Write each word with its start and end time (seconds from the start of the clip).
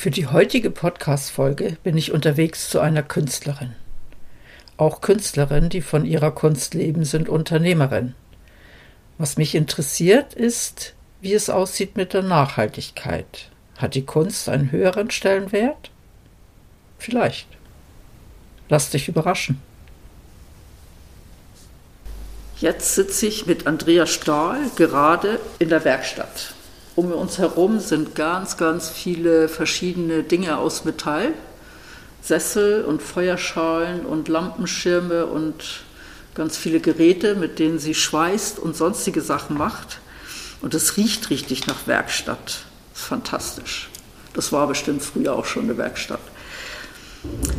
Für 0.00 0.10
die 0.10 0.28
heutige 0.28 0.70
Podcast-Folge 0.70 1.76
bin 1.82 1.94
ich 1.98 2.10
unterwegs 2.10 2.70
zu 2.70 2.80
einer 2.80 3.02
Künstlerin. 3.02 3.74
Auch 4.78 5.02
Künstlerinnen, 5.02 5.68
die 5.68 5.82
von 5.82 6.06
ihrer 6.06 6.30
Kunst 6.30 6.72
leben, 6.72 7.04
sind 7.04 7.28
Unternehmerin. 7.28 8.14
Was 9.18 9.36
mich 9.36 9.54
interessiert, 9.54 10.32
ist, 10.32 10.94
wie 11.20 11.34
es 11.34 11.50
aussieht 11.50 11.98
mit 11.98 12.14
der 12.14 12.22
Nachhaltigkeit. 12.22 13.50
Hat 13.76 13.94
die 13.94 14.06
Kunst 14.06 14.48
einen 14.48 14.72
höheren 14.72 15.10
Stellenwert? 15.10 15.90
Vielleicht. 16.98 17.46
Lass 18.70 18.88
dich 18.88 19.06
überraschen. 19.06 19.60
Jetzt 22.58 22.94
sitze 22.94 23.26
ich 23.26 23.44
mit 23.44 23.66
Andrea 23.66 24.06
Stahl 24.06 24.60
gerade 24.76 25.38
in 25.58 25.68
der 25.68 25.84
Werkstatt. 25.84 26.54
Um 27.00 27.12
uns 27.12 27.38
herum 27.38 27.80
sind 27.80 28.14
ganz, 28.14 28.58
ganz 28.58 28.90
viele 28.90 29.48
verschiedene 29.48 30.22
Dinge 30.22 30.58
aus 30.58 30.84
Metall. 30.84 31.32
Sessel 32.20 32.84
und 32.84 33.00
Feuerschalen 33.00 34.04
und 34.04 34.28
Lampenschirme 34.28 35.24
und 35.24 35.80
ganz 36.34 36.58
viele 36.58 36.78
Geräte, 36.78 37.36
mit 37.36 37.58
denen 37.58 37.78
sie 37.78 37.94
schweißt 37.94 38.58
und 38.58 38.76
sonstige 38.76 39.22
Sachen 39.22 39.56
macht. 39.56 40.00
Und 40.60 40.74
es 40.74 40.98
riecht 40.98 41.30
richtig 41.30 41.66
nach 41.66 41.86
Werkstatt. 41.86 42.66
Das 42.92 43.00
ist 43.00 43.08
fantastisch. 43.08 43.88
Das 44.34 44.52
war 44.52 44.66
bestimmt 44.66 45.02
früher 45.02 45.34
auch 45.34 45.46
schon 45.46 45.62
eine 45.62 45.78
Werkstatt. 45.78 46.20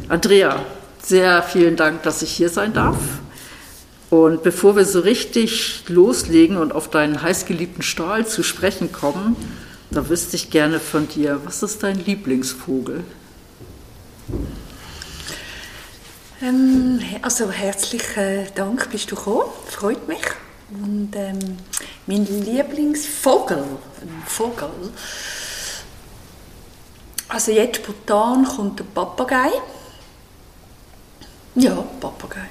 Andrea, 0.07 0.63
sehr 1.01 1.41
vielen 1.41 1.77
Dank, 1.77 2.03
dass 2.03 2.21
ich 2.21 2.31
hier 2.31 2.49
sein 2.49 2.73
darf. 2.73 2.99
Und 4.11 4.43
bevor 4.43 4.75
wir 4.75 4.83
so 4.83 4.99
richtig 4.99 5.85
loslegen 5.87 6.57
und 6.57 6.73
auf 6.73 6.89
deinen 6.89 7.21
heißgeliebten 7.21 7.81
Stahl 7.81 8.27
zu 8.27 8.43
sprechen 8.43 8.91
kommen, 8.91 9.37
da 9.89 10.09
wüsste 10.09 10.35
ich 10.35 10.49
gerne 10.49 10.81
von 10.81 11.07
dir, 11.07 11.39
was 11.45 11.63
ist 11.63 11.81
dein 11.81 11.95
Lieblingsvogel? 12.03 13.05
Ähm, 16.41 16.99
also 17.21 17.49
herzlichen 17.49 18.47
Dank, 18.53 18.89
bist 18.91 19.09
du 19.11 19.15
gekommen, 19.15 19.49
freut 19.67 20.05
mich. 20.09 20.25
Und 20.71 21.11
ähm, 21.15 21.39
mein 22.05 22.25
Lieblingsvogel, 22.25 23.63
Vogel, 24.25 24.69
also 27.29 27.51
jetzt 27.53 27.77
spontan 27.77 28.43
kommt 28.43 28.79
der 28.79 28.83
Papagei. 28.83 29.51
Ja, 31.55 31.81
Papagei. 32.01 32.49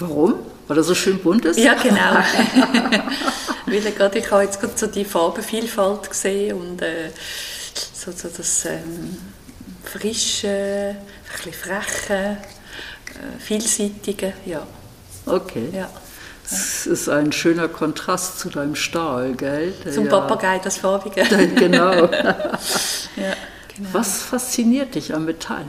Warum? 0.00 0.34
Weil 0.66 0.78
er 0.78 0.82
so 0.82 0.94
schön 0.94 1.18
bunt 1.18 1.44
ist? 1.44 1.58
Ja, 1.58 1.74
genau. 1.74 1.96
Weil 3.66 3.84
er 3.84 3.92
gerade, 3.92 4.18
ich 4.18 4.30
habe 4.30 4.42
jetzt 4.42 4.60
gerade 4.60 4.72
so 4.76 4.86
die 4.86 5.04
Farbenvielfalt 5.04 6.08
gesehen 6.08 6.56
und 6.56 6.82
äh, 6.82 7.10
so, 7.92 8.10
so 8.10 8.28
das 8.34 8.64
ähm, 8.64 9.16
frische, 9.84 10.96
ein 10.96 10.96
bisschen 11.28 11.52
freche, 11.52 12.14
äh, 12.14 13.38
vielseitige, 13.38 14.32
ja. 14.46 14.66
Okay. 15.26 15.68
Ja. 15.72 15.90
Das 16.48 16.86
ist 16.86 17.08
ein 17.08 17.30
schöner 17.30 17.68
Kontrast 17.68 18.40
zu 18.40 18.48
deinem 18.48 18.74
Stahl, 18.74 19.34
gell? 19.34 19.72
Zum 19.92 20.06
ja. 20.06 20.10
Papagei, 20.10 20.58
das 20.58 20.78
Farbige. 20.78 21.22
genau. 21.56 21.92
ja, 22.06 22.08
genau. 22.08 23.88
Was 23.92 24.22
fasziniert 24.22 24.94
dich 24.94 25.14
am 25.14 25.26
Metall? 25.26 25.66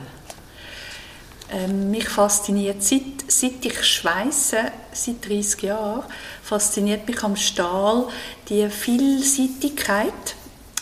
Ähm, 1.54 1.92
mich 1.92 2.08
fasziniert, 2.08 2.82
seit, 2.82 3.02
seit 3.28 3.66
ich 3.66 3.84
schweiße, 3.84 4.58
seit 4.94 5.28
30 5.28 5.64
Jahren, 5.64 6.04
fasziniert 6.42 7.06
mich 7.08 7.22
am 7.24 7.36
Stahl 7.36 8.08
die 8.48 8.70
Vielseitigkeit 8.70 10.36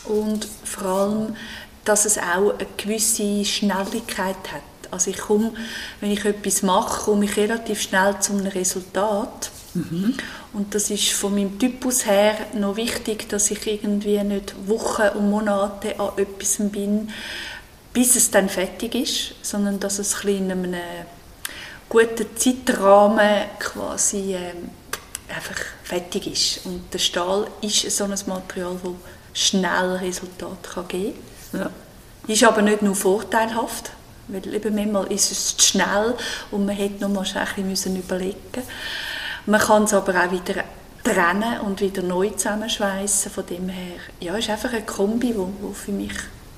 und 0.04 0.46
vor 0.64 0.86
allem, 0.86 1.36
dass 1.84 2.04
es 2.04 2.18
auch 2.18 2.54
eine 2.56 2.66
gewisse 2.76 3.44
Schnelligkeit 3.44 4.36
hat. 4.52 4.62
Also 4.92 5.10
ich 5.10 5.18
komme, 5.18 5.52
wenn 6.00 6.12
ich 6.12 6.24
etwas 6.24 6.62
mache, 6.62 7.04
komme 7.04 7.24
ich 7.24 7.36
relativ 7.36 7.80
schnell 7.82 8.20
zu 8.20 8.32
einem 8.32 8.46
Resultat. 8.46 9.50
Mhm. 9.74 10.14
Und 10.52 10.74
das 10.74 10.90
ist 10.90 11.10
von 11.10 11.34
meinem 11.34 11.58
Typus 11.58 12.06
her 12.06 12.34
noch 12.54 12.76
wichtig, 12.76 13.28
dass 13.28 13.50
ich 13.50 13.66
irgendwie 13.66 14.22
nicht 14.22 14.54
Wochen 14.68 15.16
und 15.16 15.30
Monate 15.30 15.98
an 15.98 16.10
etwas 16.16 16.58
bin, 16.58 17.08
bis 17.92 18.16
es 18.16 18.30
dann 18.30 18.48
fertig 18.48 18.94
ist, 18.94 19.34
sondern 19.42 19.80
dass 19.80 19.98
es 19.98 20.24
in 20.24 20.50
einem 20.50 20.74
guten 21.88 22.36
Zeitrahmen 22.36 23.44
quasi 23.58 24.34
äh, 24.34 24.52
einfach 25.34 25.60
fertig 25.82 26.26
ist. 26.26 26.66
Und 26.66 26.92
der 26.92 26.98
Stahl 26.98 27.48
ist 27.62 27.90
so 27.90 28.04
ein 28.04 28.14
Material, 28.26 28.76
das 28.82 28.92
schnell 29.40 29.96
Resultate 29.96 30.84
geben 30.88 31.14
kann. 31.52 31.60
Ja. 31.60 31.70
Ist 32.26 32.44
aber 32.44 32.62
nicht 32.62 32.82
nur 32.82 32.94
vorteilhaft, 32.94 33.90
weil 34.28 34.54
eben 34.54 34.74
manchmal 34.74 35.12
ist 35.12 35.32
es 35.32 35.56
zu 35.56 35.66
schnell 35.66 36.14
und 36.50 36.66
man 36.66 36.76
hätte 36.76 37.00
noch 37.00 37.08
mal 37.08 37.26
ein 37.56 37.68
bisschen 37.68 37.96
überlegen 37.96 38.62
Man 39.46 39.60
kann 39.60 39.84
es 39.84 39.94
aber 39.94 40.14
auch 40.14 40.30
wieder 40.30 40.62
trennen 41.02 41.60
und 41.60 41.80
wieder 41.80 42.02
neu 42.02 42.30
zusammenschweißen. 42.30 43.32
Von 43.32 43.46
dem 43.46 43.68
her, 43.68 43.96
ja, 44.20 44.36
ist 44.36 44.50
einfach 44.50 44.72
eine 44.72 44.82
Kombi, 44.82 45.34
die 45.34 45.74
für 45.74 45.92
mich 45.92 46.12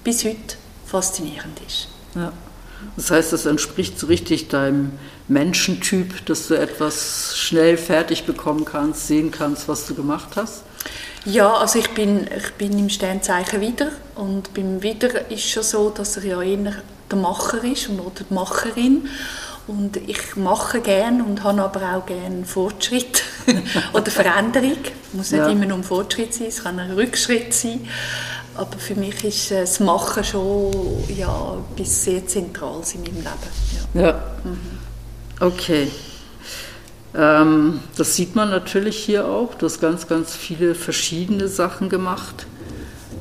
bis 0.04 0.24
heute 0.24 0.56
faszinierend 0.92 1.58
ist. 1.66 1.88
Ja. 2.14 2.32
Das 2.96 3.10
heißt, 3.10 3.32
das 3.32 3.46
entspricht 3.46 3.98
so 3.98 4.08
richtig 4.08 4.48
deinem 4.48 4.92
Menschentyp, 5.28 6.26
dass 6.26 6.48
du 6.48 6.54
etwas 6.54 7.36
schnell 7.36 7.78
fertig 7.78 8.24
bekommen 8.24 8.64
kannst, 8.64 9.06
sehen 9.06 9.30
kannst, 9.30 9.68
was 9.68 9.86
du 9.86 9.94
gemacht 9.94 10.30
hast? 10.36 10.64
Ja, 11.24 11.54
also 11.54 11.78
ich 11.78 11.90
bin, 11.90 12.26
ich 12.36 12.52
bin 12.54 12.78
im 12.78 12.90
Sternzeichen 12.90 13.60
wieder 13.60 13.92
und 14.16 14.52
beim 14.52 14.82
Wieder 14.82 15.30
ist 15.30 15.48
schon 15.48 15.62
so, 15.62 15.90
dass 15.90 16.16
er 16.16 16.24
ja 16.24 16.42
eher 16.42 16.74
der 17.10 17.18
Macher 17.18 17.62
ist 17.64 17.88
oder 17.88 18.24
die 18.28 18.34
Macherin 18.34 19.08
und 19.68 19.96
ich 19.96 20.34
mache 20.36 20.80
gern 20.80 21.22
und 21.22 21.44
habe 21.44 21.62
aber 21.62 21.96
auch 21.96 22.06
gern 22.06 22.44
Fortschritt 22.44 23.22
oder 23.92 24.10
Veränderung. 24.10 24.78
Es 24.82 25.14
muss 25.14 25.30
nicht 25.30 25.40
ja. 25.40 25.48
immer 25.48 25.66
nur 25.66 25.78
ein 25.78 25.84
Fortschritt 25.84 26.34
sein, 26.34 26.48
es 26.48 26.64
kann 26.64 26.78
ein 26.80 26.90
Rückschritt 26.90 27.54
sein. 27.54 27.88
Aber 28.54 28.78
für 28.78 28.94
mich 28.94 29.24
ist 29.24 29.50
äh, 29.50 29.60
das 29.60 29.80
Machen 29.80 30.24
schon 30.24 30.70
ja, 31.08 31.56
etwas 31.74 32.04
sehr 32.04 32.26
Zentrales 32.26 32.94
in 32.94 33.02
meinem 33.02 33.16
Leben. 33.16 33.28
Ja. 33.94 34.00
ja. 34.02 34.12
Mhm. 34.44 34.78
Okay. 35.40 35.90
Ähm, 37.14 37.80
das 37.96 38.16
sieht 38.16 38.34
man 38.34 38.50
natürlich 38.50 38.96
hier 38.96 39.26
auch. 39.26 39.54
Du 39.54 39.66
hast 39.66 39.80
ganz, 39.80 40.06
ganz 40.06 40.34
viele 40.34 40.74
verschiedene 40.74 41.48
Sachen 41.48 41.88
gemacht. 41.88 42.46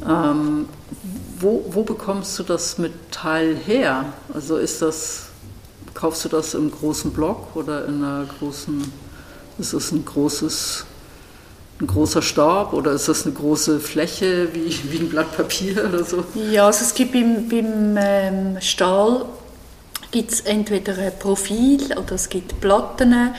Ähm, 0.07 0.67
wo, 1.39 1.65
wo 1.69 1.83
bekommst 1.83 2.37
du 2.39 2.43
das 2.43 2.77
Metall 2.77 3.55
her? 3.55 4.05
Also 4.33 4.57
ist 4.57 4.81
das, 4.81 5.27
kaufst 5.93 6.25
du 6.25 6.29
das 6.29 6.53
im 6.53 6.71
großen 6.71 7.11
Block 7.11 7.55
oder 7.55 7.85
in 7.85 8.03
einer 8.03 8.25
großen, 8.39 8.91
ist 9.57 9.73
das 9.73 9.91
ein 9.91 10.05
großes 10.05 10.85
ein 11.81 11.87
großer 11.87 12.21
Stab 12.21 12.73
oder 12.73 12.91
ist 12.91 13.07
das 13.07 13.25
eine 13.25 13.33
große 13.33 13.79
Fläche 13.79 14.53
wie, 14.53 14.73
wie 14.91 14.99
ein 14.99 15.09
Blatt 15.09 15.35
Papier 15.35 15.85
oder 15.85 16.03
so? 16.03 16.23
Ja, 16.51 16.67
also 16.67 16.83
es 16.83 16.93
gibt 16.93 17.13
beim, 17.13 17.49
beim 17.49 17.97
ähm, 17.97 18.61
Stahl 18.61 19.25
gibt 20.11 20.45
entweder 20.45 20.97
ein 20.97 21.17
Profil 21.17 21.97
oder 21.97 22.13
es 22.13 22.29
gibt 22.29 22.59
Platten, 22.61 23.33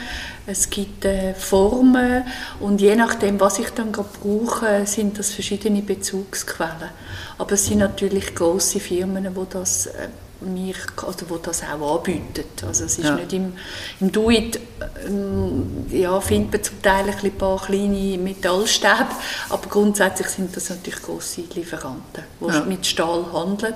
es 0.45 0.69
gibt 0.69 1.05
äh, 1.05 1.33
Formen 1.33 2.23
und 2.59 2.81
je 2.81 2.95
nachdem, 2.95 3.39
was 3.39 3.59
ich 3.59 3.69
dann 3.69 3.91
gerade 3.91 4.09
brauche, 4.21 4.85
sind 4.85 5.17
das 5.17 5.31
verschiedene 5.31 5.81
Bezugsquellen. 5.81 6.89
Aber 7.37 7.53
es 7.53 7.65
sind 7.65 7.79
natürlich 7.79 8.35
große 8.35 8.79
Firmen, 8.79 9.23
die 9.23 9.49
das 9.49 9.85
äh, 9.85 10.09
mich, 10.45 10.77
also 11.05 11.29
wo 11.29 11.37
das 11.37 11.63
auch 11.63 11.97
anbietet. 11.97 12.63
Also 12.65 12.85
es 12.85 12.97
ist 12.97 13.05
ja. 13.05 13.15
nicht 13.15 13.33
im, 13.33 13.53
im 13.99 14.11
Do-It, 14.11 14.59
ähm, 15.05 15.85
ja, 15.89 16.19
findet 16.19 16.51
man 16.51 16.63
zum 16.63 16.81
Teil 16.81 17.05
ein 17.09 17.37
paar 17.37 17.61
kleine 17.61 18.17
Metallstäbe, 18.17 19.09
aber 19.49 19.69
grundsätzlich 19.69 20.27
sind 20.27 20.55
das 20.55 20.69
natürlich 20.69 21.01
große 21.01 21.43
Lieferanten, 21.55 22.23
die 22.39 22.47
ja. 22.47 22.61
mit 22.65 22.85
Stahl 22.85 23.25
handeln. 23.33 23.75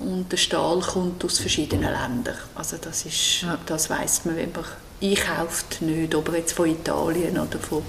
Und 0.00 0.30
der 0.30 0.36
Stahl 0.36 0.80
kommt 0.80 1.24
aus 1.24 1.38
verschiedenen 1.38 1.90
Ländern. 1.90 2.36
Also 2.54 2.76
das 2.80 3.04
ist, 3.04 3.42
ja. 3.42 3.58
das 3.66 3.90
weiß 3.90 4.26
man, 4.26 4.36
wenn 4.36 4.52
man 4.52 4.64
einkauft, 5.02 5.82
nicht, 5.82 6.14
ob 6.14 6.28
er 6.28 6.38
jetzt 6.38 6.52
von 6.52 6.68
Italien 6.68 7.38
oder 7.38 7.58
von, 7.58 7.82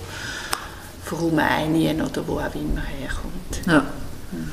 von 1.03 1.19
Rumänien 1.19 2.01
oder 2.01 2.27
wo 2.27 2.39
auch 2.39 2.55
immer 2.55 2.81
herkommt. 2.81 3.67
Ja. 3.67 3.85
Hm. 4.31 4.51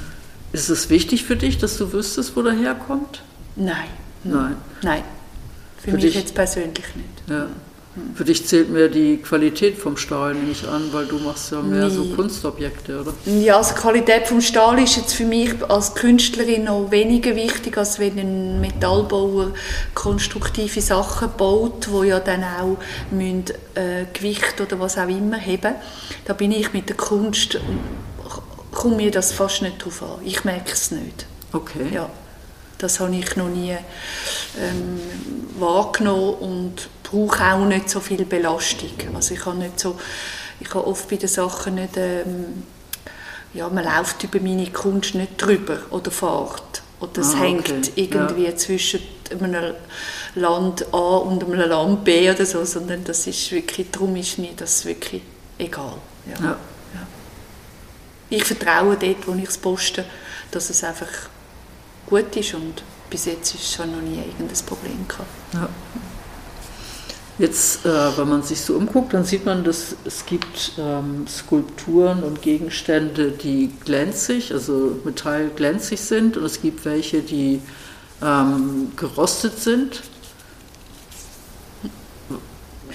Ist 0.56 0.68
es 0.70 0.88
wichtig 0.90 1.24
für 1.24 1.36
dich, 1.36 1.58
dass 1.58 1.76
du 1.78 1.92
wüsstest, 1.92 2.36
wo 2.36 2.42
der 2.42 2.52
herkommt? 2.54 3.22
Nein. 3.56 3.88
Nein. 4.24 4.56
Nein. 4.82 5.02
Für, 5.78 5.90
Für 5.90 5.96
mich 5.96 6.04
dich- 6.06 6.14
jetzt 6.14 6.34
persönlich 6.34 6.84
nicht. 6.94 7.30
Ja. 7.30 7.46
Für 8.14 8.24
dich 8.26 8.46
zählt 8.46 8.68
mehr 8.70 8.88
die 8.88 9.16
Qualität 9.16 9.78
vom 9.78 9.96
Stahl, 9.96 10.36
ich 10.52 10.68
an, 10.68 10.92
weil 10.92 11.06
du 11.06 11.18
machst 11.18 11.50
ja 11.50 11.62
mehr 11.62 11.88
so 11.88 12.02
Nee. 12.02 12.14
Kunstobjekte, 12.14 13.00
oder? 13.00 13.14
Ja, 13.24 13.56
also 13.56 13.72
die 13.74 13.80
Qualität 13.80 14.26
vom 14.28 14.42
Stahl 14.42 14.78
ist 14.82 14.96
jetzt 14.96 15.14
für 15.14 15.24
mich 15.24 15.54
als 15.66 15.94
Künstlerin 15.94 16.64
noch 16.64 16.90
weniger 16.90 17.34
wichtig, 17.34 17.78
als 17.78 17.98
wenn 17.98 18.18
ein 18.18 18.60
Metallbauer 18.60 19.52
konstruktive 19.94 20.82
Sachen 20.82 21.30
baut, 21.38 21.90
wo 21.90 22.02
ja 22.02 22.20
dann 22.20 22.44
auch 22.44 22.76
müssen, 23.10 23.44
äh, 23.74 24.04
Gewicht 24.12 24.60
oder 24.60 24.78
was 24.78 24.98
auch 24.98 25.08
immer 25.08 25.38
haben. 25.40 25.74
Da 26.26 26.34
bin 26.34 26.52
ich 26.52 26.74
mit 26.74 26.90
der 26.90 26.96
Kunst, 26.96 27.58
kommt 28.76 28.96
mir 28.98 29.10
das 29.10 29.32
fast 29.32 29.62
nicht 29.62 29.84
drauf 29.84 30.02
an. 30.02 30.20
Ich 30.24 30.44
merke 30.44 30.72
es 30.72 30.90
nicht. 30.90 31.26
Okay. 31.52 31.88
Ja, 31.92 32.08
das 32.78 33.00
habe 33.00 33.14
ich 33.16 33.36
noch 33.36 33.48
nie 33.48 33.72
ähm, 34.60 35.00
wahrgenommen 35.58 36.34
und 36.34 36.88
brauche 37.02 37.42
auch 37.52 37.64
nicht 37.64 37.88
so 37.90 38.00
viel 38.00 38.24
Belastung. 38.24 38.90
Also 39.14 39.34
ich 39.34 39.44
habe 39.46 39.56
nicht 39.58 39.80
so, 39.80 39.98
ich 40.60 40.68
habe 40.74 40.86
oft 40.86 41.08
bei 41.08 41.16
den 41.16 41.28
Sachen 41.28 41.76
nicht, 41.76 41.96
ähm, 41.96 42.62
ja, 43.54 43.68
man 43.68 43.84
läuft 43.84 44.22
über 44.24 44.40
meine 44.40 44.66
Kunst 44.70 45.14
nicht 45.14 45.40
drüber 45.40 45.78
oder 45.90 46.10
fährt. 46.10 46.82
Oder 47.00 47.20
es 47.20 47.34
Ah, 47.34 47.38
hängt 47.40 47.68
okay. 47.68 47.92
irgendwie 47.96 48.54
zwischen 48.56 49.00
einem 49.30 49.74
Land 50.34 50.86
A 50.94 51.16
und 51.18 51.44
einem 51.44 51.60
Land 51.60 52.04
B 52.04 52.30
oder 52.30 52.46
so, 52.46 52.64
sondern 52.64 53.04
das 53.04 53.26
ist 53.26 53.52
wirklich, 53.52 53.90
darum 53.90 54.16
ist 54.16 54.38
mir 54.38 54.52
das 54.56 54.84
wirklich 54.84 55.22
egal. 55.58 55.94
Ja. 56.26 56.44
Ja. 56.44 56.56
Ich 58.28 58.44
vertraue 58.44 58.96
dort, 58.96 59.26
wo 59.26 59.34
ich 59.34 59.48
es 59.48 59.58
poste, 59.58 60.04
dass 60.50 60.70
es 60.70 60.82
einfach 60.82 61.08
gut 62.06 62.34
ist 62.36 62.54
und 62.54 62.82
bis 63.10 63.26
jetzt 63.26 63.54
ist 63.54 63.72
schon 63.72 63.92
noch 63.92 64.02
nie 64.02 64.18
irgendein 64.18 64.66
Problem 64.66 65.06
gehabt. 65.06 65.28
Ja. 65.54 65.68
Jetzt, 67.38 67.84
äh, 67.84 68.16
wenn 68.16 68.28
man 68.30 68.42
sich 68.42 68.62
so 68.62 68.74
umguckt, 68.74 69.12
dann 69.12 69.24
sieht 69.24 69.44
man, 69.44 69.62
dass 69.62 69.94
es 70.06 70.24
gibt 70.24 70.72
ähm, 70.78 71.26
Skulpturen 71.28 72.22
und 72.22 72.40
Gegenstände, 72.40 73.30
die 73.30 73.70
glänzig, 73.84 74.52
also 74.54 74.98
metallglänzig 75.04 76.00
sind, 76.00 76.38
und 76.38 76.44
es 76.44 76.62
gibt 76.62 76.86
welche, 76.86 77.20
die 77.20 77.60
ähm, 78.22 78.92
gerostet 78.96 79.58
sind. 79.60 80.00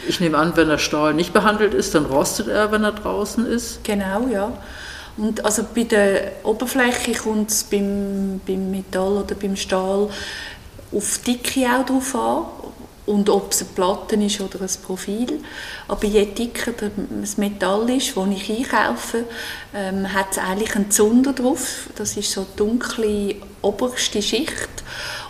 Ich 0.08 0.20
nehme 0.20 0.40
an, 0.40 0.58
wenn 0.58 0.70
der 0.70 0.80
Stahl 0.80 1.14
nicht 1.14 1.34
behandelt 1.34 1.76
ist, 1.76 1.94
dann 1.94 2.06
rostet 2.06 2.48
er, 2.48 2.72
wenn 2.72 2.84
er 2.84 2.94
draußen 2.94 3.46
ist. 3.46 3.84
Genau, 3.84 4.28
ja. 4.28 4.52
Und 5.18 5.44
also 5.44 5.66
bei 5.76 5.84
der 5.84 6.32
Oberfläche 6.44 7.14
kommt 7.14 7.52
es 7.52 7.64
beim, 7.64 8.40
beim 8.46 8.72
Metall 8.72 9.18
oder 9.18 9.36
beim 9.36 9.56
Stahl 9.56 10.10
auf 10.94 11.20
die 11.26 11.38
Dicke 11.38 11.68
auch 11.68 11.86
drauf 11.86 12.16
an 12.16 12.46
und 13.06 13.30
ob 13.30 13.52
es 13.52 13.62
eine 13.62 13.70
Platte 13.72 14.16
ist 14.16 14.40
oder 14.42 14.62
ein 14.62 14.70
Profil. 14.86 15.40
Aber 15.88 16.06
je 16.06 16.26
dicker 16.26 16.72
das 17.22 17.38
Metall 17.38 17.90
ist, 17.90 18.16
das 18.16 18.28
ich 18.30 18.50
einkaufe, 18.50 19.26
ähm, 19.74 20.14
hat 20.14 20.28
es 20.32 20.38
eigentlich 20.38 20.76
einen 20.76 20.92
Zunder 20.92 21.34
drauf. 21.34 21.90
Das 21.96 22.16
ist 22.16 22.32
so 22.32 22.42
eine 22.42 22.50
dunkle 22.56 23.36
oberste 23.62 24.22
Schicht. 24.22 24.70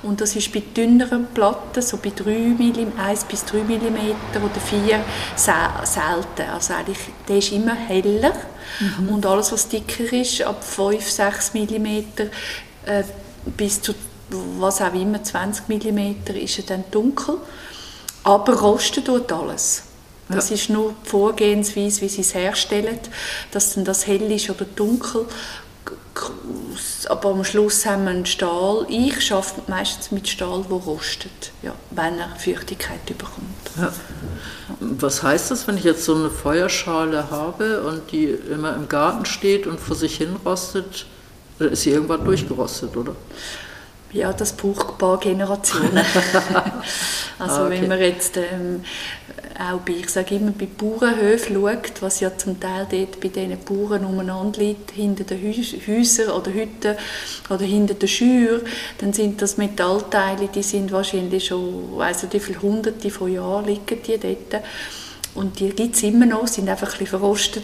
Und 0.03 0.19
das 0.21 0.35
ist 0.35 0.51
bei 0.53 0.61
dünneren 0.75 1.27
Platten, 1.33 1.81
so 1.81 1.97
bei 1.97 2.11
3 2.15 2.31
mm, 2.31 2.99
1 2.99 3.23
bis 3.25 3.45
3 3.45 3.59
mm 3.59 3.97
oder 4.35 4.59
4 4.63 4.99
se- 5.35 5.51
selten. 5.83 6.51
Also 6.51 6.73
eigentlich, 6.73 6.97
der 7.27 7.37
ist 7.37 7.51
immer 7.51 7.75
heller. 7.75 8.33
Und 9.09 9.25
alles, 9.25 9.51
was 9.51 9.67
dicker 9.67 10.11
ist, 10.13 10.41
ab 10.41 10.63
5, 10.63 11.09
6 11.09 11.53
mm 11.53 11.85
äh, 12.85 13.03
bis 13.57 13.81
zu 13.81 13.93
was 14.59 14.81
auch 14.81 14.93
immer, 14.93 15.21
20 15.21 15.67
mm, 15.67 16.15
ist 16.35 16.59
er 16.59 16.63
dann 16.65 16.83
dunkel. 16.89 17.37
Aber 18.23 18.59
rosten 18.59 19.03
tut 19.03 19.31
alles. 19.31 19.83
Das 20.29 20.49
ist 20.49 20.69
nur 20.69 20.95
die 21.03 21.09
Vorgehensweise, 21.09 22.01
wie 22.01 22.07
sie 22.07 22.21
es 22.21 22.33
herstellen, 22.33 22.99
dass 23.51 23.73
dann 23.73 23.83
das 23.83 24.07
hell 24.07 24.31
ist 24.31 24.49
oder 24.49 24.63
dunkel. 24.63 25.25
Aber 27.09 27.29
am 27.29 27.43
Schluss 27.43 27.85
haben 27.85 28.03
wir 28.03 28.11
einen 28.11 28.25
Stahl. 28.25 28.85
Ich 28.89 29.31
arbeite 29.31 29.61
meistens 29.67 30.11
mit 30.11 30.27
Stahl, 30.27 30.63
der 30.69 30.77
rostet, 30.77 31.51
ja, 31.61 31.73
wenn 31.91 32.19
er 32.19 32.35
Feuchtigkeit 32.37 33.05
bekommt. 33.05 33.71
Ja. 33.77 33.91
Was 34.79 35.23
heißt 35.23 35.51
das, 35.51 35.67
wenn 35.67 35.77
ich 35.77 35.83
jetzt 35.83 36.05
so 36.05 36.15
eine 36.15 36.29
Feuerschale 36.29 37.29
habe 37.31 37.81
und 37.83 38.11
die 38.11 38.25
immer 38.25 38.75
im 38.75 38.87
Garten 38.89 39.25
steht 39.25 39.67
und 39.67 39.79
vor 39.79 39.95
sich 39.95 40.17
hin 40.17 40.35
rostet? 40.45 41.05
Dann 41.59 41.69
ist 41.69 41.83
sie 41.83 41.91
irgendwann 41.91 42.25
durchgerostet, 42.25 42.95
oder? 42.97 43.15
Ja, 44.13 44.33
das 44.33 44.53
braucht 44.53 44.89
ein 44.89 44.97
paar 44.97 45.17
Generationen. 45.19 45.97
also 47.39 47.55
Ah, 47.55 47.65
okay. 47.65 47.81
wenn 47.81 47.87
man 47.87 47.99
jetzt 47.99 48.35
ähm, 48.35 48.83
auch 49.69 49.79
bei, 49.81 49.93
ich 49.93 50.09
sage 50.09 50.35
immer, 50.35 50.51
bei 50.51 50.65
Bauernhöfen 50.65 51.55
schaut, 51.55 52.01
was 52.01 52.19
ja 52.19 52.35
zum 52.35 52.59
Teil 52.59 52.87
dort 52.89 53.19
bei 53.19 53.27
diesen 53.27 53.57
Bauern 53.63 54.05
umeinander 54.05 54.59
liegt, 54.59 54.91
hinter 54.91 55.23
den 55.23 55.41
Häus- 55.41 55.75
Häusern 55.87 56.31
oder 56.31 56.51
Hütten 56.51 56.95
oder 57.49 57.63
hinter 57.63 57.93
den 57.93 58.09
Scheuren, 58.09 58.61
dann 58.97 59.13
sind 59.13 59.41
das 59.41 59.57
Metallteile, 59.57 60.47
die 60.47 60.63
sind 60.63 60.91
wahrscheinlich 60.91 61.45
schon, 61.45 61.97
weiss 61.97 62.23
nicht 62.23 62.33
wie 62.33 62.39
viele 62.39 62.61
hunderte 62.61 63.09
von 63.11 63.31
Jahren 63.31 63.65
liegen 63.65 64.01
die 64.05 64.17
dort. 64.17 64.63
Und 65.33 65.59
die 65.59 65.69
gibt 65.69 65.95
es 65.95 66.03
immer 66.03 66.25
noch, 66.25 66.47
sind 66.47 66.67
einfach 66.67 66.87
ein 66.87 66.99
bisschen 66.99 67.19
verrostet. 67.19 67.63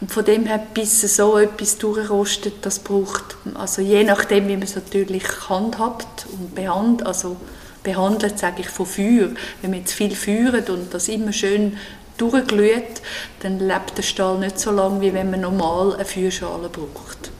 Und 0.00 0.12
von 0.12 0.24
dem 0.24 0.46
her, 0.46 0.64
bis 0.72 1.00
so 1.16 1.38
etwas 1.38 1.76
durchrostet, 1.78 2.54
das 2.62 2.78
braucht, 2.78 3.36
also 3.54 3.82
je 3.82 4.04
nachdem, 4.04 4.46
wie 4.46 4.52
man 4.56 4.62
es 4.62 4.76
natürlich 4.76 5.24
handhabt 5.48 6.26
und 6.32 6.54
behandelt, 6.54 7.06
also 7.06 7.36
behandelt, 7.82 8.38
sage 8.38 8.60
ich, 8.60 8.68
von 8.68 8.86
Feuer. 8.86 9.30
Wenn 9.60 9.70
man 9.70 9.80
jetzt 9.80 9.92
viel 9.92 10.14
feuert 10.14 10.70
und 10.70 10.92
das 10.92 11.08
immer 11.08 11.32
schön 11.32 11.76
durchglüht, 12.16 13.00
dann 13.40 13.58
lebt 13.58 13.96
der 13.96 14.02
Stahl 14.02 14.38
nicht 14.38 14.58
so 14.58 14.70
lange, 14.70 15.00
wie 15.00 15.14
wenn 15.14 15.30
man 15.30 15.40
normal 15.40 15.94
eine 15.94 16.04
Feuerschale 16.04 16.68
braucht. 16.68 17.30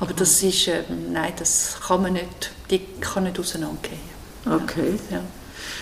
Aber 0.00 0.14
das 0.14 0.42
ist, 0.42 0.68
ähm, 0.68 1.12
nein, 1.12 1.32
das 1.38 1.76
kann 1.86 2.02
man 2.02 2.14
nicht, 2.14 2.50
die 2.70 2.80
kann 3.00 3.24
nicht 3.24 3.38
auseinandergehen. 3.38 4.00
Okay. 4.46 4.98
Ja. 5.10 5.20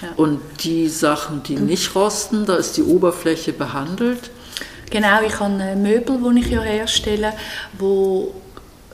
Ja. 0.02 0.08
Und 0.16 0.40
die 0.62 0.88
Sachen, 0.88 1.42
die 1.42 1.56
nicht 1.56 1.94
rosten, 1.94 2.46
da 2.46 2.56
ist 2.56 2.76
die 2.76 2.82
Oberfläche 2.82 3.52
behandelt. 3.52 4.30
Genau, 4.90 5.22
ich 5.24 5.38
habe 5.38 5.76
Möbel, 5.76 6.18
die 6.34 6.40
ich 6.40 6.50
ja 6.50 6.62
herstelle, 6.62 7.32
die 7.80 8.26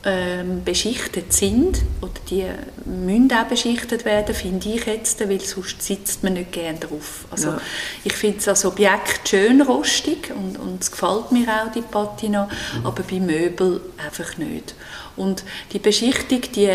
ähm, 0.08 0.62
beschichtet 0.64 1.32
sind 1.32 1.82
oder 2.00 2.12
die 2.30 2.44
müssen 2.84 3.32
auch 3.32 3.44
beschichtet 3.46 4.04
werden, 4.04 4.34
finde 4.36 4.68
ich 4.68 4.86
jetzt, 4.86 5.20
weil 5.28 5.40
sonst 5.40 5.82
sitzt 5.82 6.22
man 6.22 6.34
nicht 6.34 6.52
gerne 6.52 6.78
drauf. 6.78 7.24
Also 7.30 7.48
Ja. 7.48 7.60
ich 8.04 8.12
finde 8.12 8.38
es 8.38 8.46
als 8.46 8.64
Objekt 8.64 9.28
schön 9.28 9.60
rostig 9.62 10.30
und, 10.30 10.58
und 10.60 10.80
es 10.80 10.92
gefällt 10.92 11.32
mir 11.32 11.48
auch, 11.48 11.72
die 11.72 11.82
Patina, 11.82 12.48
aber 12.84 13.02
bei 13.02 13.18
Möbel 13.18 13.80
einfach 13.98 14.38
nicht. 14.38 14.76
Und 15.16 15.42
die 15.72 15.80
Beschichtung, 15.80 16.42
die 16.54 16.70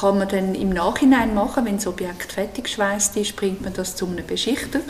kann 0.00 0.18
man 0.18 0.28
dann 0.28 0.54
im 0.54 0.70
Nachhinein 0.70 1.34
machen, 1.34 1.66
wenn 1.66 1.76
das 1.76 1.86
Objekt 1.86 2.32
fertig 2.32 2.64
geschweißt 2.64 3.14
ist, 3.18 3.36
bringt 3.36 3.60
man 3.62 3.74
das 3.74 3.94
zu 3.94 4.06
einem 4.06 4.26
Beschichter 4.26 4.80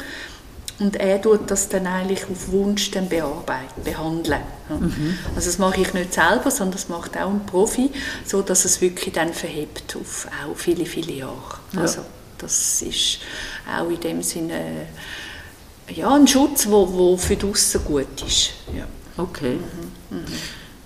und 0.81 0.97
er 0.97 1.21
tut 1.21 1.51
das 1.51 1.69
dann 1.69 1.87
eigentlich 1.87 2.25
auf 2.25 2.51
Wunsch 2.51 2.91
dann 2.91 3.09
bearbeiten, 3.09 3.83
behandeln. 3.85 4.41
Ja. 4.69 4.77
Also 5.37 5.49
das 5.51 5.59
mache 5.59 5.83
ich 5.83 5.93
nicht 5.93 6.15
selber, 6.15 6.51
sondern 6.51 6.73
das 6.73 6.89
macht 6.89 7.17
auch 7.19 7.29
ein 7.29 7.45
Profi, 7.45 7.91
so 8.25 8.41
dass 8.41 8.65
es 8.65 8.81
wirklich 8.81 9.13
dann 9.13 9.33
verhebt 9.35 9.95
auf 10.01 10.27
auch 10.43 10.57
viele, 10.57 10.87
viele 10.87 11.13
Jahre. 11.13 11.59
Ja. 11.75 11.83
Also 11.83 12.01
das 12.39 12.81
ist 12.81 13.19
auch 13.71 13.91
in 13.91 14.01
dem 14.01 14.23
Sinne 14.23 14.55
äh, 15.87 15.93
ja, 15.93 16.15
ein 16.15 16.27
Schutz, 16.27 16.67
wo, 16.69 16.91
wo 16.93 17.17
für 17.17 17.37
draussen 17.37 17.85
gut 17.85 18.23
ist. 18.27 18.53
Ja. 18.75 18.87
Okay. 19.23 19.59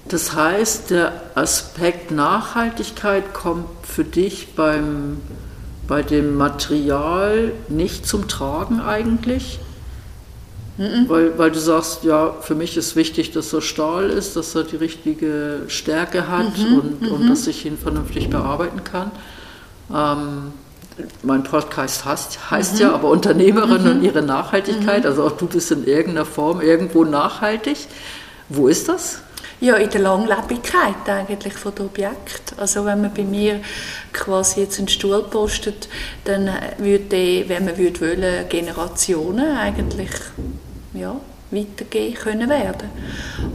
Das 0.09 0.35
heißt, 0.35 0.91
der 0.91 1.31
Aspekt 1.37 2.11
Nachhaltigkeit 2.11 3.33
kommt 3.33 3.69
für 3.87 4.05
dich 4.05 4.55
beim, 4.57 5.21
bei 5.87 6.03
dem 6.03 6.37
Material 6.37 7.53
nicht 7.69 8.07
zum 8.07 8.27
Tragen 8.27 8.81
eigentlich? 8.81 9.61
Weil, 10.77 11.39
weil 11.39 11.53
du 11.53 11.61
sagst, 11.61 12.03
ja, 12.03 12.35
für 12.41 12.57
mich 12.57 12.77
ist 12.77 12.97
wichtig, 12.97 13.31
dass 13.31 13.53
er 13.53 13.61
Stahl 13.61 14.11
ist, 14.11 14.35
dass 14.35 14.55
er 14.57 14.65
die 14.65 14.77
richtige 14.77 15.63
Stärke 15.69 16.29
hat 16.29 16.59
und, 16.59 17.09
und 17.09 17.29
dass 17.29 17.47
ich 17.47 17.65
ihn 17.65 17.79
vernünftig 17.79 18.29
bearbeiten 18.29 18.83
kann. 18.83 19.13
Ähm, 19.93 20.53
mein 21.23 21.45
Podcast 21.45 22.05
heißt, 22.05 22.51
heißt 22.51 22.81
ja 22.81 22.93
aber 22.93 23.11
Unternehmerin 23.11 23.87
und 23.87 24.03
ihre 24.03 24.23
Nachhaltigkeit. 24.23 25.07
Also 25.07 25.25
auch 25.25 25.33
du 25.33 25.47
bist 25.47 25.71
in 25.71 25.87
irgendeiner 25.87 26.27
Form 26.27 26.61
irgendwo 26.61 27.05
nachhaltig. 27.05 27.79
Wo 28.49 28.69
ist 28.69 28.89
das? 28.89 29.21
Ja, 29.61 29.77
in 29.77 29.89
der 29.89 30.01
Langlebigkeit 30.01 31.09
eigentlich 31.09 31.55
von 31.55 31.75
dem 31.75 31.87
Objekt. 31.87 32.55
Also 32.57 32.85
wenn 32.85 33.01
man 33.01 33.15
bei 33.15 33.23
mir 33.23 33.61
quasi 34.13 34.61
jetzt 34.61 34.79
einen 34.79 34.89
Stuhl 34.89 35.23
postet, 35.23 35.89
dann 36.25 36.51
würde 36.79 37.49
wenn 37.49 37.65
man 37.65 37.79
würde 37.79 38.01
wollen, 38.01 38.49
Generationen 38.49 39.57
eigentlich 39.57 40.11
ja, 40.95 41.17
weitergehen 41.51 42.15
können 42.15 42.49
werden. 42.49 42.89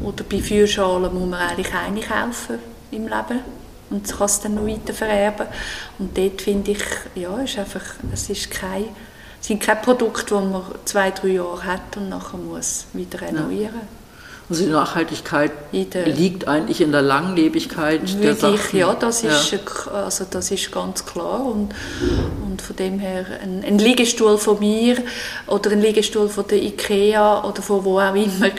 Oder 0.04 0.24
bei 0.24 0.40
Feuerschalen 0.40 1.14
muss 1.14 1.30
man 1.30 1.40
eigentlich 1.40 1.74
eine 1.74 2.02
kaufen 2.02 2.60
im 2.92 3.04
Leben. 3.04 3.42
und 3.90 4.08
kann 4.08 4.26
es 4.26 4.40
dann 4.42 4.56
noch 4.56 4.68
weiter 4.68 4.94
vererben. 4.94 5.48
Und 5.98 6.18
dort 6.18 6.42
finde 6.42 6.72
ich, 6.72 6.84
ja, 7.16 7.38
ist 7.40 7.58
einfach, 7.58 7.82
es 8.14 8.30
ist 8.30 8.52
kein, 8.52 8.86
sind 9.40 9.62
keine 9.62 9.82
Produkte, 9.82 10.36
die 10.36 10.46
man 10.48 10.64
zwei, 10.86 11.12
drei 11.12 11.30
Jahre 11.30 11.64
hat 11.64 11.98
und 11.98 12.10
nachher 12.10 12.38
muss 12.38 12.86
wieder 12.94 13.22
renovieren. 13.22 13.74
Ja. 13.76 13.99
Also 14.50 14.66
die 14.66 14.72
Nachhaltigkeit 14.72 15.52
liegt 15.72 16.48
eigentlich 16.48 16.82
in 16.82 16.92
der 16.92 17.04
Langlebigkeit 17.04 18.02
der 18.22 18.36
Sachen. 18.36 18.56
Ich, 18.56 18.74
ja, 18.74 18.96
das 18.96 19.24
ist, 19.24 19.52
ja. 19.52 19.60
Also 19.92 20.26
das 20.30 20.50
ist 20.50 20.72
ganz 20.72 21.06
klar. 21.06 21.46
Und, 21.46 21.70
und 22.48 22.60
von 22.60 22.76
dem 22.76 22.98
her, 22.98 23.26
ein, 23.44 23.64
ein, 23.64 23.78
Liegestuhl 23.78 24.40
von 24.40 24.60
mir 24.60 24.98
oder 25.46 25.70
ein 25.70 25.82
Liegestuhl 25.82 26.30
von 26.30 26.48
der 26.48 26.64
Ikea 26.64 27.44
oder 27.44 27.62
von 27.62 27.86
wo 27.86 28.00
auch 28.00 28.16
immer, 28.16 28.50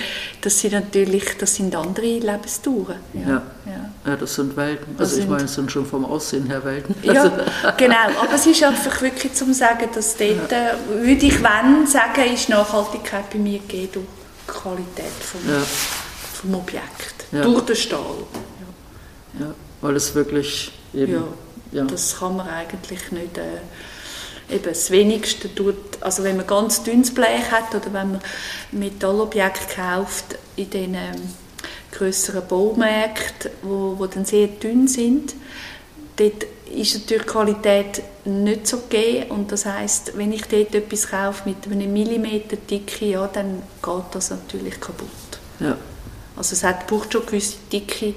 das 0.43 0.61
sind 0.61 0.75
natürlich 0.75 1.25
das 1.39 1.57
sind 1.57 1.75
andere 1.75 2.07
Lebensdauern. 2.07 3.01
Ja, 3.13 3.21
ja. 3.21 3.43
ja. 3.67 4.11
ja 4.11 4.17
das 4.17 4.33
sind 4.33 4.57
Welten. 4.57 4.95
Also 4.97 5.17
das 5.17 5.25
ich 5.25 5.29
meine, 5.29 5.45
es 5.45 5.55
sind 5.55 5.73
schon 5.73 5.87
vom 5.87 6.05
Aussehen 6.05 6.47
her 6.47 6.65
Welten. 6.65 6.95
Ja, 7.03 7.23
also 7.25 7.33
genau. 7.77 7.97
Aber 8.23 8.35
es 8.37 8.47
ist 8.47 8.63
einfach 8.63 9.03
wirklich 9.03 9.33
zum 9.33 9.53
sagen, 9.53 9.89
dass 9.93 10.17
dort, 10.17 10.53
ja. 10.53 10.71
würde 11.03 11.27
ich 11.27 11.43
wenn 11.43 11.85
sagen, 11.89 12.33
ist 12.33 12.49
Nachhaltigkeit 12.49 13.29
bei 13.31 13.41
mir 13.41 13.59
gegeben 13.59 14.07
Qualität 14.51 15.13
vom, 15.21 15.41
ja. 15.49 15.63
vom 16.35 16.55
Objekt, 16.55 17.27
ja. 17.33 17.43
durch 17.43 17.65
den 17.65 17.77
Stahl. 17.77 18.17
Ja. 19.39 19.47
ja. 19.47 19.55
weil 19.81 19.97
es 19.97 20.15
wirklich 20.15 20.73
eben, 20.95 21.25
ja, 21.73 21.85
das 21.85 22.19
kann 22.19 22.37
man 22.37 22.49
eigentlich 22.49 23.11
nicht... 23.13 23.39
Äh, 23.39 23.61
eben 24.51 24.65
das 24.65 24.91
Wenigste 24.91 25.55
tut, 25.55 25.77
also 26.01 26.25
wenn 26.25 26.37
man 26.37 26.47
ganz 26.47 26.83
dünnes 26.83 27.15
Blech 27.15 27.51
hat 27.51 27.75
oder 27.75 27.93
wenn 27.93 28.13
man 28.13 28.21
Metallobjekte 28.73 29.75
kauft 29.77 30.39
in 30.57 30.71
den 30.71 30.95
ähm, 30.95 31.35
größeren 31.93 32.47
Baumärkten, 32.47 33.51
wo, 33.63 33.95
wo 33.99 34.07
dann 34.07 34.25
sehr 34.25 34.49
dünn 34.49 34.89
sind, 34.89 35.35
dort 36.17 36.47
ist 36.75 36.95
natürlich 36.95 37.23
die 37.23 37.29
Qualität 37.29 38.03
nicht 38.25 38.67
so 38.67 38.79
gegeben 38.79 39.31
und 39.31 39.53
das 39.53 39.67
heißt, 39.67 40.17
wenn 40.17 40.33
ich 40.33 40.43
dort 40.45 40.75
etwas 40.75 41.09
kaufe 41.09 41.49
mit 41.49 41.67
einem 41.67 41.93
Millimeter 41.93 42.57
Dicke, 42.57 43.07
ja, 43.07 43.27
dann 43.27 43.63
geht 43.83 44.05
das 44.13 44.31
natürlich 44.31 44.81
kaputt. 44.81 45.09
Ja. 45.59 45.77
Also 46.37 46.55
es 46.55 46.65
hat, 46.65 46.87
braucht 46.87 47.13
schon 47.13 47.25
gewisse 47.27 47.57
Dicke, 47.73 48.15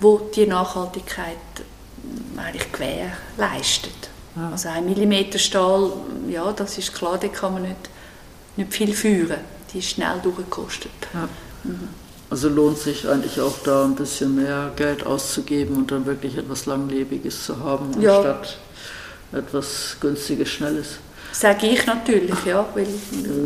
wo 0.00 0.18
die 0.34 0.46
Nachhaltigkeit 0.46 1.36
eigentlich 2.36 2.72
gewährleistet. 2.72 4.10
Ja. 4.36 4.50
Also 4.50 4.68
ein 4.68 4.84
Millimeter 4.84 5.38
Stahl, 5.38 5.92
ja, 6.28 6.52
das 6.52 6.78
ist 6.78 6.94
klar, 6.94 7.18
da 7.18 7.28
kann 7.28 7.54
man 7.54 7.62
nicht, 7.62 7.90
nicht 8.56 8.72
viel 8.72 8.92
führen. 8.92 9.38
Die 9.72 9.78
ist 9.78 9.90
schnell 9.90 10.20
durchgekostet. 10.22 10.90
Ja. 11.12 11.28
Mhm. 11.64 11.88
Also 12.30 12.48
lohnt 12.48 12.78
sich 12.78 13.06
eigentlich 13.08 13.40
auch 13.40 13.58
da 13.64 13.84
ein 13.84 13.94
bisschen 13.94 14.34
mehr 14.34 14.72
Geld 14.74 15.06
auszugeben 15.06 15.76
und 15.76 15.90
dann 15.92 16.06
wirklich 16.06 16.36
etwas 16.36 16.66
Langlebiges 16.66 17.44
zu 17.44 17.60
haben, 17.60 18.00
ja. 18.00 18.16
anstatt 18.16 18.58
etwas 19.34 19.96
Günstiges, 20.00 20.48
Schnelles. 20.48 20.98
Sage 21.32 21.66
ich 21.66 21.84
natürlich, 21.84 22.44
ja, 22.44 22.64
weil 22.74 22.86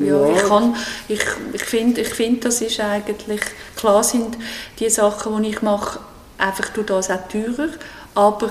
ja, 0.02 0.28
ich 0.28 0.42
kann, 0.46 0.76
ich, 1.08 1.22
ich 1.54 1.64
finde, 1.64 2.02
ich 2.02 2.08
find, 2.08 2.44
das 2.44 2.60
ist 2.60 2.78
eigentlich, 2.80 3.40
klar 3.76 4.04
sind 4.04 4.36
die 4.78 4.90
Sachen, 4.90 5.42
die 5.42 5.50
ich 5.50 5.62
mache, 5.62 5.98
einfach 6.36 6.68
durch 6.68 6.86
das 6.86 7.10
auch 7.10 7.26
teurer, 7.28 7.70
aber 8.14 8.50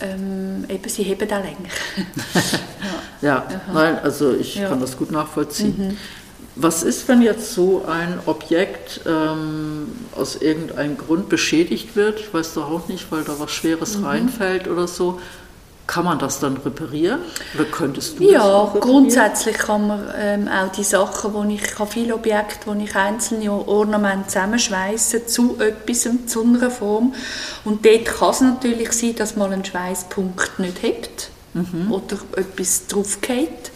ähm, 0.00 0.64
eben, 0.68 0.88
sie 0.88 1.04
heben 1.04 1.30
auch 1.30 1.42
länger. 1.42 1.70
ja, 3.22 3.46
ja 3.48 3.60
nein, 3.72 3.98
also 4.00 4.34
ich 4.34 4.56
ja. 4.56 4.68
kann 4.68 4.80
das 4.80 4.96
gut 4.96 5.12
nachvollziehen. 5.12 5.74
Mhm. 5.78 5.96
Was 6.56 6.84
ist, 6.84 7.08
wenn 7.08 7.20
jetzt 7.20 7.52
so 7.52 7.84
ein 7.84 8.20
Objekt 8.26 9.00
ähm, 9.06 9.88
aus 10.14 10.36
irgendeinem 10.36 10.96
Grund 10.96 11.28
beschädigt 11.28 11.96
wird? 11.96 12.20
Ich 12.20 12.32
weiß 12.32 12.54
doch 12.54 12.70
auch 12.70 12.88
nicht, 12.88 13.10
weil 13.10 13.24
da 13.24 13.34
was 13.38 13.50
Schweres 13.50 13.98
mhm. 13.98 14.06
reinfällt 14.06 14.68
oder 14.68 14.86
so. 14.86 15.20
Kann 15.86 16.06
man 16.06 16.18
das 16.18 16.40
dann 16.40 16.56
reparieren? 16.56 17.20
Oder 17.54 17.64
könntest 17.64 18.18
du 18.18 18.24
ja, 18.24 18.72
grundsätzlich 18.80 19.58
kann 19.58 19.86
man 19.86 20.02
ähm, 20.16 20.48
auch 20.48 20.72
die 20.72 20.82
Sachen, 20.82 21.34
wo 21.34 21.42
ich, 21.44 21.62
ich 21.62 21.78
habe 21.78 21.90
viele 21.90 22.14
Objekte, 22.14 22.66
wo 22.66 22.72
ich 22.72 22.96
einzelne 22.96 23.52
Ornamente 23.52 24.28
zusammenschweiße 24.28 25.26
zu 25.26 25.58
etwas, 25.60 26.08
zu 26.26 26.42
einer 26.42 26.70
Form. 26.70 27.14
Und 27.64 27.84
dort 27.84 28.06
kann 28.06 28.30
es 28.30 28.40
natürlich 28.40 28.92
sein, 28.92 29.14
dass 29.16 29.36
mal 29.36 29.52
ein 29.52 29.64
Schweißpunkt 29.64 30.58
nicht 30.58 30.82
hebt 30.82 31.28
mhm. 31.52 31.92
oder 31.92 32.16
etwas 32.36 32.86
draufgeht. 32.86 33.70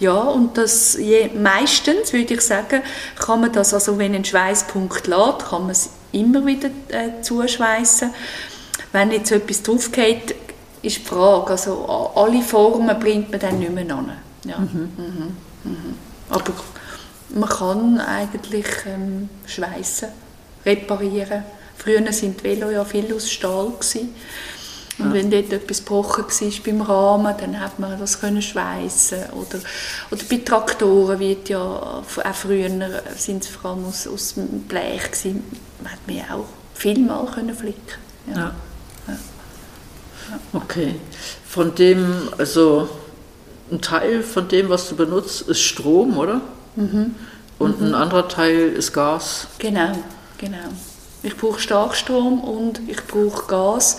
Ja, 0.00 0.18
und 0.20 0.58
das 0.58 0.98
je, 0.98 1.28
meistens, 1.28 2.12
würde 2.12 2.34
ich 2.34 2.40
sagen, 2.40 2.82
kann 3.24 3.40
man 3.40 3.52
das, 3.52 3.72
also 3.72 3.98
wenn 3.98 4.16
ein 4.16 4.24
Schweißpunkt 4.24 5.06
lädt, 5.06 5.38
kann 5.48 5.62
man 5.62 5.70
es 5.70 5.90
immer 6.10 6.44
wieder 6.44 6.70
äh, 6.88 7.22
zuschweißen. 7.22 8.10
Wenn 8.90 9.10
jetzt 9.12 9.30
etwas 9.30 9.62
drauf 9.62 9.92
geht, 9.92 10.34
ist 10.82 10.98
die 10.98 11.04
Frage, 11.04 11.52
also 11.52 12.12
alle 12.14 12.42
Formen 12.42 12.98
bringt 12.98 13.30
man 13.30 13.40
dann 13.40 13.58
nicht 13.58 13.72
mehr 13.72 13.96
an. 13.96 14.12
Ja. 14.44 14.58
Mhm. 14.58 14.90
Mhm. 14.96 15.36
Mhm. 15.64 15.94
Aber 16.28 16.52
man 17.34 17.48
kann 17.48 18.00
eigentlich 18.00 18.66
ähm, 18.86 19.28
schweißen, 19.46 20.08
reparieren. 20.66 21.44
Früher 21.76 22.12
sind 22.12 22.40
die 22.40 22.44
Velo 22.44 22.70
ja 22.70 22.84
viel 22.84 23.12
aus 23.14 23.30
Stahl 23.30 23.70
gewesen. 23.70 24.14
Und 24.98 25.06
ja. 25.06 25.12
wenn 25.14 25.30
dort 25.30 25.52
etwas 25.52 25.78
gebrochen 25.78 26.24
war 26.24 26.52
beim 26.64 26.80
Rahmen, 26.82 27.34
dann 27.38 27.60
hat 27.60 27.78
man 27.78 27.98
das 27.98 28.20
können 28.20 28.42
schweissen 28.42 29.20
oder 29.32 29.58
oder 30.10 30.22
bei 30.28 30.36
Traktoren 30.36 31.18
wird 31.18 31.48
ja 31.48 31.60
auch 31.60 32.04
früher 32.34 32.68
sind 33.16 33.42
es 33.42 33.48
vor 33.48 33.70
allem 33.70 33.86
aus, 33.86 34.06
aus 34.06 34.34
Blech 34.68 35.10
gewesen, 35.10 35.44
man 35.82 35.92
hat 35.92 36.06
mir 36.06 36.24
auch 36.30 36.44
viel 36.74 36.98
mal 36.98 37.24
können 37.26 37.54
flicken. 37.54 37.98
Ja. 38.28 38.36
ja. 38.36 38.54
Okay. 40.52 40.96
Von 41.46 41.74
dem, 41.74 42.28
also 42.38 42.88
ein 43.70 43.80
Teil 43.80 44.22
von 44.22 44.48
dem, 44.48 44.68
was 44.68 44.88
du 44.88 44.96
benutzt, 44.96 45.42
ist 45.42 45.60
Strom, 45.60 46.18
oder? 46.18 46.40
Mhm. 46.76 47.14
Und 47.58 47.80
mhm. 47.80 47.88
ein 47.88 47.94
anderer 47.94 48.28
Teil 48.28 48.68
ist 48.68 48.92
Gas. 48.92 49.46
Genau, 49.58 49.92
genau. 50.38 50.68
Ich 51.22 51.36
brauche 51.36 51.60
Starkstrom 51.60 52.42
und 52.42 52.80
ich 52.88 53.04
brauche 53.06 53.46
Gas. 53.46 53.98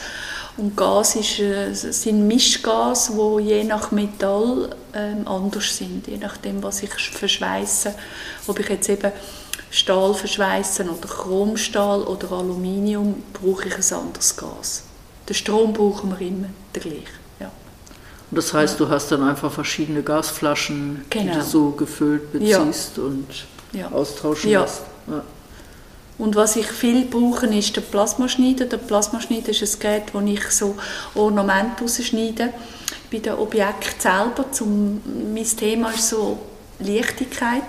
Und 0.58 0.78
Gas 0.78 1.16
ist, 1.16 1.40
äh, 1.40 1.74
sind 1.74 2.28
Mischgas, 2.28 3.12
die 3.14 3.44
je 3.44 3.64
nach 3.64 3.92
Metall 3.92 4.76
ähm, 4.94 5.28
anders 5.28 5.78
sind, 5.78 6.08
je 6.08 6.18
nachdem, 6.18 6.62
was 6.62 6.84
ich 6.84 6.94
verschweiße. 6.94 7.96
Ob 8.46 8.60
ich 8.60 8.70
jetzt 8.70 8.90
eben 8.90 9.12
Stahl 9.72 10.14
verschweiße 10.14 10.84
oder 10.84 11.08
Chromstahl 11.08 12.04
oder 12.04 12.32
Aluminium, 12.34 13.24
brauche 13.34 13.68
ich 13.68 13.76
ein 13.76 14.00
anderes 14.00 14.38
Gas. 14.38 14.84
Den 15.28 15.34
Strom 15.36 15.74
brauchen 15.74 16.12
wir 16.12 16.28
immer 16.28 16.48
der 16.76 16.82
gleiche. 16.82 17.02
Ja. 17.40 17.52
Und 18.32 18.38
das 18.38 18.54
heißt, 18.54 18.80
ja. 18.80 18.86
du 18.86 18.92
hast 18.92 19.12
dann 19.12 19.24
einfach 19.24 19.52
verschiedene 19.52 20.04
Gasflaschen, 20.04 21.06
genau. 21.10 21.34
die 21.34 21.40
du 21.40 21.44
so 21.44 21.72
gefüllt 21.72 22.32
beziehst 22.32 22.98
ja. 22.98 23.04
und 23.04 23.94
austauschen 23.94 24.52
lässt. 24.52 24.82
Und 26.18 26.36
was 26.36 26.56
ich 26.56 26.68
viel 26.68 27.06
brauche, 27.06 27.48
ist 27.48 27.76
der 27.76 27.82
Plasmaschneider. 27.82 28.66
Der 28.66 28.78
Plasmaschneider 28.78 29.50
ist 29.50 29.62
ein 29.62 29.80
Gerät, 29.80 30.14
wo 30.14 30.20
ich 30.20 30.44
so 30.52 30.76
Ornamente 31.16 31.82
rausschneide 31.82 32.54
bei 33.12 33.18
den 33.18 33.34
Objekten 33.34 34.00
selber. 34.00 34.52
Zum, 34.52 35.02
mein 35.34 35.44
Thema 35.44 35.90
ist 35.90 36.10
so 36.10 36.40
Leichtigkeit, 36.80 37.64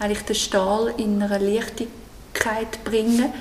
eigentlich 0.00 0.22
den 0.22 0.36
Stahl 0.36 0.92
in 0.96 1.22
einer 1.22 1.38
Leichtigkeit 1.38 2.82
bringen. 2.84 3.32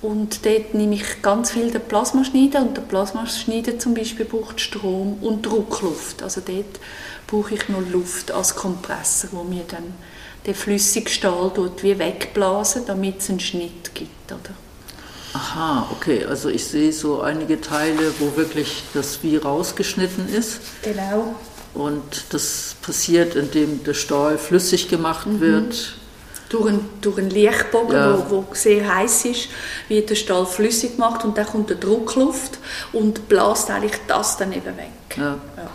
Und 0.00 0.44
dort 0.46 0.74
nehme 0.74 0.94
ich 0.94 1.22
ganz 1.22 1.50
viel 1.50 1.70
den 1.70 1.80
Plasmaschneider 1.80 2.60
und 2.60 2.76
der 2.76 2.82
Plasmaschneider 2.82 3.78
zum 3.78 3.94
Beispiel 3.94 4.26
braucht 4.26 4.60
Strom 4.60 5.18
und 5.20 5.42
Druckluft. 5.42 6.22
Also 6.22 6.40
dort 6.44 6.78
brauche 7.26 7.54
ich 7.54 7.68
nur 7.68 7.82
Luft 7.82 8.30
als 8.30 8.54
Kompressor, 8.54 9.30
wo 9.32 9.42
mir 9.42 9.64
dann 9.66 9.94
den 10.46 10.54
flüssigen 10.54 11.08
Stahl 11.08 11.50
wie 11.82 11.98
wegblasen, 11.98 12.82
damit 12.86 13.20
es 13.20 13.30
einen 13.30 13.40
Schnitt 13.40 13.92
gibt. 13.94 14.30
Oder? 14.30 14.54
Aha, 15.32 15.88
okay. 15.92 16.24
Also 16.24 16.48
ich 16.48 16.64
sehe 16.64 16.92
so 16.92 17.20
einige 17.20 17.60
Teile, 17.60 18.12
wo 18.20 18.36
wirklich 18.36 18.84
das 18.94 19.22
wie 19.22 19.36
rausgeschnitten 19.36 20.28
ist. 20.28 20.60
Genau. 20.82 21.34
Und 21.74 22.24
das 22.30 22.76
passiert, 22.82 23.34
indem 23.34 23.84
der 23.84 23.94
Stahl 23.94 24.38
flüssig 24.38 24.88
gemacht 24.88 25.26
mhm. 25.26 25.40
wird. 25.40 25.96
Durch 26.48 26.68
einen, 26.68 26.88
durch 27.00 27.18
einen 27.18 27.30
Lichtbogen, 27.30 27.94
ja. 27.94 28.30
wo, 28.30 28.36
wo 28.48 28.54
sehr 28.54 28.94
heiß 28.94 29.26
ist, 29.26 29.48
wird 29.88 30.08
der 30.08 30.14
Stahl 30.14 30.46
flüssig 30.46 30.96
gemacht 30.96 31.24
und 31.24 31.36
dann 31.36 31.46
kommt 31.46 31.68
der 31.68 31.76
Druckluft 31.76 32.58
und 32.92 33.28
bläst 33.28 33.70
eigentlich 33.70 34.00
das 34.06 34.36
dann 34.38 34.52
eben 34.52 34.76
weg. 34.76 35.16
Ja. 35.16 35.36
Ja. 35.56 35.70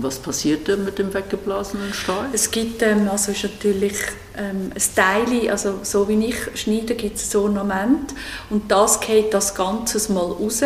Was 0.00 0.20
passiert 0.20 0.68
denn 0.68 0.84
mit 0.84 0.96
dem 1.00 1.12
weggeblasenen 1.12 1.92
Stahl? 1.92 2.28
Es 2.32 2.52
gibt 2.52 2.82
ähm, 2.82 3.08
also 3.10 3.32
ist 3.32 3.42
natürlich 3.42 3.96
ähm, 4.36 4.70
ein 4.72 4.94
Teil, 4.94 5.50
also 5.50 5.80
so 5.82 6.08
wie 6.08 6.24
ich 6.24 6.36
schneide, 6.54 6.94
gibt 6.94 7.16
es 7.16 7.32
so 7.32 7.46
ein 7.46 7.58
Ornament 7.58 8.14
und 8.48 8.70
das 8.70 9.00
geht 9.00 9.34
das 9.34 9.56
Ganze 9.56 10.12
mal 10.12 10.20
raus, 10.20 10.62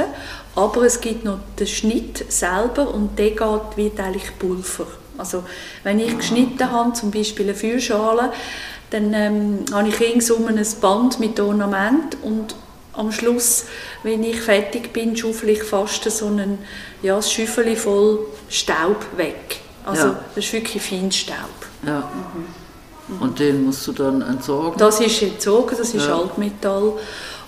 aber 0.54 0.82
es 0.82 1.00
gibt 1.00 1.24
noch 1.24 1.38
den 1.58 1.66
Schnitt 1.66 2.30
selber 2.30 2.92
und 2.92 3.18
der 3.18 3.30
geht, 3.30 3.76
wird 3.76 4.00
eigentlich 4.00 4.38
Pulver. 4.38 4.86
Also 5.16 5.44
wenn 5.82 5.98
ich 5.98 6.14
geschnitten 6.14 6.70
habe, 6.70 6.92
zum 6.92 7.10
Beispiel 7.10 7.46
eine 7.46 7.54
Feuerschale, 7.54 8.32
dann 8.92 9.14
ähm, 9.14 9.64
habe 9.72 9.88
ich 9.88 9.98
ringsum 10.00 10.46
ein 10.46 10.64
Band 10.80 11.18
mit 11.18 11.40
Ornament 11.40 12.16
und 12.22 12.54
am 12.92 13.10
Schluss, 13.10 13.64
wenn 14.02 14.22
ich 14.22 14.40
fertig 14.40 14.92
bin, 14.92 15.16
schaufel 15.16 15.48
ich 15.50 15.62
fast 15.62 16.04
so 16.10 16.26
einen, 16.26 16.58
ja, 17.02 17.16
ein 17.16 17.22
Schüffel 17.22 17.74
voll 17.74 18.18
Staub 18.50 18.98
weg. 19.16 19.60
Also 19.84 20.08
Ja. 20.08 20.20
das 20.34 20.44
ist 20.44 20.52
wirklich 20.52 20.82
Feinstaub. 20.82 21.36
Ja. 21.86 22.08
Und 23.18 23.38
den 23.38 23.64
musst 23.64 23.86
du 23.86 23.92
dann 23.92 24.22
entsorgen? 24.22 24.78
Das 24.78 25.00
ist 25.00 25.22
entzogen, 25.22 25.74
das 25.76 25.94
ist 25.94 26.06
Ja. 26.06 26.18
Altmetall 26.18 26.92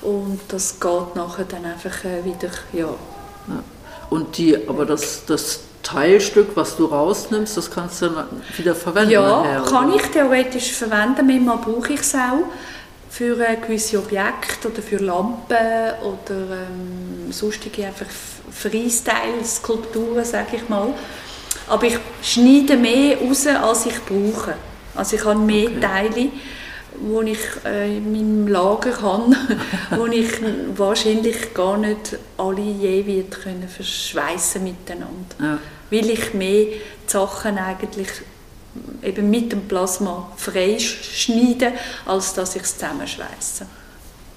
und 0.03 0.41
das 0.49 0.81
geht 0.81 1.15
nachher 1.15 1.45
dann 1.45 1.65
einfach 1.67 2.05
äh, 2.05 2.25
wieder, 2.25 2.51
ja. 2.73 2.89
Ja. 3.49 3.63
Und 4.11 4.37
die, 4.39 4.57
aber 4.69 4.87
das, 4.87 5.25
das 5.27 5.61
Teilstück, 5.85 6.57
was 6.57 6.77
du 6.77 6.87
rausnimmst, 6.87 7.57
das 7.57 7.71
kannst 7.71 8.03
du 8.03 8.09
dann 8.09 8.27
wieder 8.57 8.75
verwenden 8.75 9.13
Ja, 9.13 9.43
nachher, 9.43 9.63
kann 9.63 9.95
ich 9.95 10.03
theoretisch 10.03 10.73
verwenden, 10.73 11.27
manchmal 11.27 11.59
brauche 11.59 11.93
ich 11.93 12.01
es 12.01 12.15
auch 12.15 12.45
für 13.11 13.39
äh, 13.39 13.57
gewisse 13.57 13.99
Objekte 13.99 14.69
oder 14.69 14.83
für 14.83 14.97
Lampen 14.97 15.93
oder 16.03 16.41
ähm, 16.41 17.31
sonstige 17.31 17.87
einfach 17.87 18.07
Freestyle-Skulpturen, 18.51 20.25
sage 20.25 20.57
ich 20.57 20.69
mal. 20.69 20.89
Aber 21.69 21.85
ich 21.85 21.99
schneide 22.23 22.77
mehr 22.77 23.19
raus, 23.19 23.47
als 23.47 23.87
ich 23.87 24.01
brauche. 24.05 24.55
Also 24.97 25.17
ich 25.17 25.25
habe 25.25 25.39
mehr 25.39 25.69
Okay. 25.69 25.81
Teile, 25.81 26.31
die 26.97 27.31
ich 27.31 27.39
äh, 27.65 27.97
in 27.97 28.13
meinem 28.13 28.49
Lager 28.49 29.01
habe, 29.01 29.37
wo 29.91 30.07
ich 30.07 30.31
wahrscheinlich 30.77 31.55
gar 31.55 31.77
nicht 31.77 32.19
alle 32.37 32.61
je 32.61 33.07
wird 33.07 33.31
können 33.43 33.69
verschweissen 33.69 34.65
miteinander 34.65 35.37
Ja. 35.41 35.59
Weil 35.91 36.11
ich 36.11 36.35
mehr 36.35 36.65
die 36.67 36.81
Sachen 37.07 37.59
eigentlich 37.59 38.09
eben 39.03 39.31
mit 39.31 39.53
dem 39.53 39.69
Plasma 39.69 40.31
freischneide, 40.37 41.73
als 42.07 42.35
dass 42.35 42.57
ich 42.57 42.63
es 42.63 42.75
zusammenschweiße. 42.79 43.67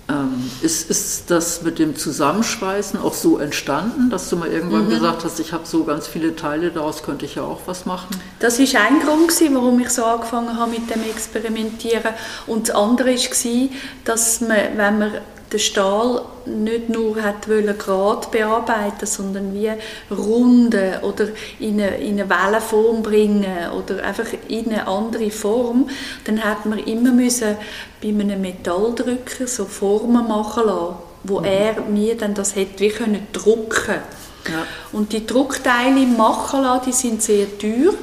Ähm, 0.09 0.49
ist, 0.61 0.89
ist 0.89 1.29
das 1.29 1.63
mit 1.63 1.79
dem 1.79 1.97
Zusammenschweißen 1.97 2.97
auch 3.01 3.13
so 3.13 3.39
entstanden, 3.39 4.09
dass 4.09 4.29
du 4.29 4.37
mal 4.37 4.47
irgendwann 4.49 4.85
Mhm. 4.85 4.91
gesagt 4.91 5.25
hast, 5.25 5.37
ich 5.41 5.51
habe 5.51 5.65
so 5.65 5.83
ganz 5.83 6.07
viele 6.07 6.33
Teile, 6.33 6.71
daraus 6.71 7.03
könnte 7.03 7.25
ich 7.25 7.35
ja 7.35 7.43
auch 7.43 7.59
was 7.65 7.85
machen? 7.85 8.15
Das 8.39 8.57
ist 8.57 8.73
ein 8.77 9.01
Grund, 9.01 9.27
gewesen, 9.27 9.53
warum 9.55 9.77
ich 9.81 9.89
so 9.89 10.05
angefangen 10.05 10.57
habe 10.57 10.71
mit 10.71 10.89
dem 10.89 11.03
Experimentieren. 11.03 12.13
Und 12.45 12.69
das 12.69 12.75
andere 12.75 13.09
war, 13.15 13.69
dass 14.05 14.39
man, 14.39 14.57
wenn 14.77 14.99
man 14.99 15.11
den 15.51 15.59
Stahl 15.59 16.21
nicht 16.45 16.89
nur 16.89 17.21
hat 17.21 17.47
wollen, 17.47 17.77
gerade 17.77 18.27
bearbeiten 18.31 19.05
sondern 19.05 19.53
wie 19.53 19.71
runden 20.13 21.01
oder 21.01 21.27
in 21.59 21.81
eine, 21.81 21.97
in 21.97 22.19
eine 22.19 22.29
Wellenform 22.29 23.01
bringen 23.03 23.71
oder 23.71 24.03
einfach 24.03 24.27
in 24.47 24.71
eine 24.71 24.87
andere 24.87 25.31
Form, 25.31 25.89
dann 26.25 26.43
hat 26.43 26.65
man 26.65 26.79
immer 26.79 27.11
müssen 27.11 27.55
bei 28.01 28.09
einem 28.09 28.41
Metalldrücker 28.41 29.47
so 29.47 29.65
Formen 29.65 30.27
machen 30.27 30.65
lassen, 30.65 30.95
wo 31.23 31.39
er 31.39 31.81
mir 31.81 32.15
dann 32.17 32.33
das 32.33 32.55
hätte 32.55 32.79
wie 32.79 32.89
können 32.89 33.27
drucken 33.33 34.01
Ja. 34.47 34.65
und 34.91 35.11
die 35.11 35.25
Druckteile 35.25 36.05
machen 36.05 36.61
lassen, 36.63 36.85
die 36.87 36.93
sind 36.93 37.21
sehr 37.21 37.57
teuer. 37.57 37.93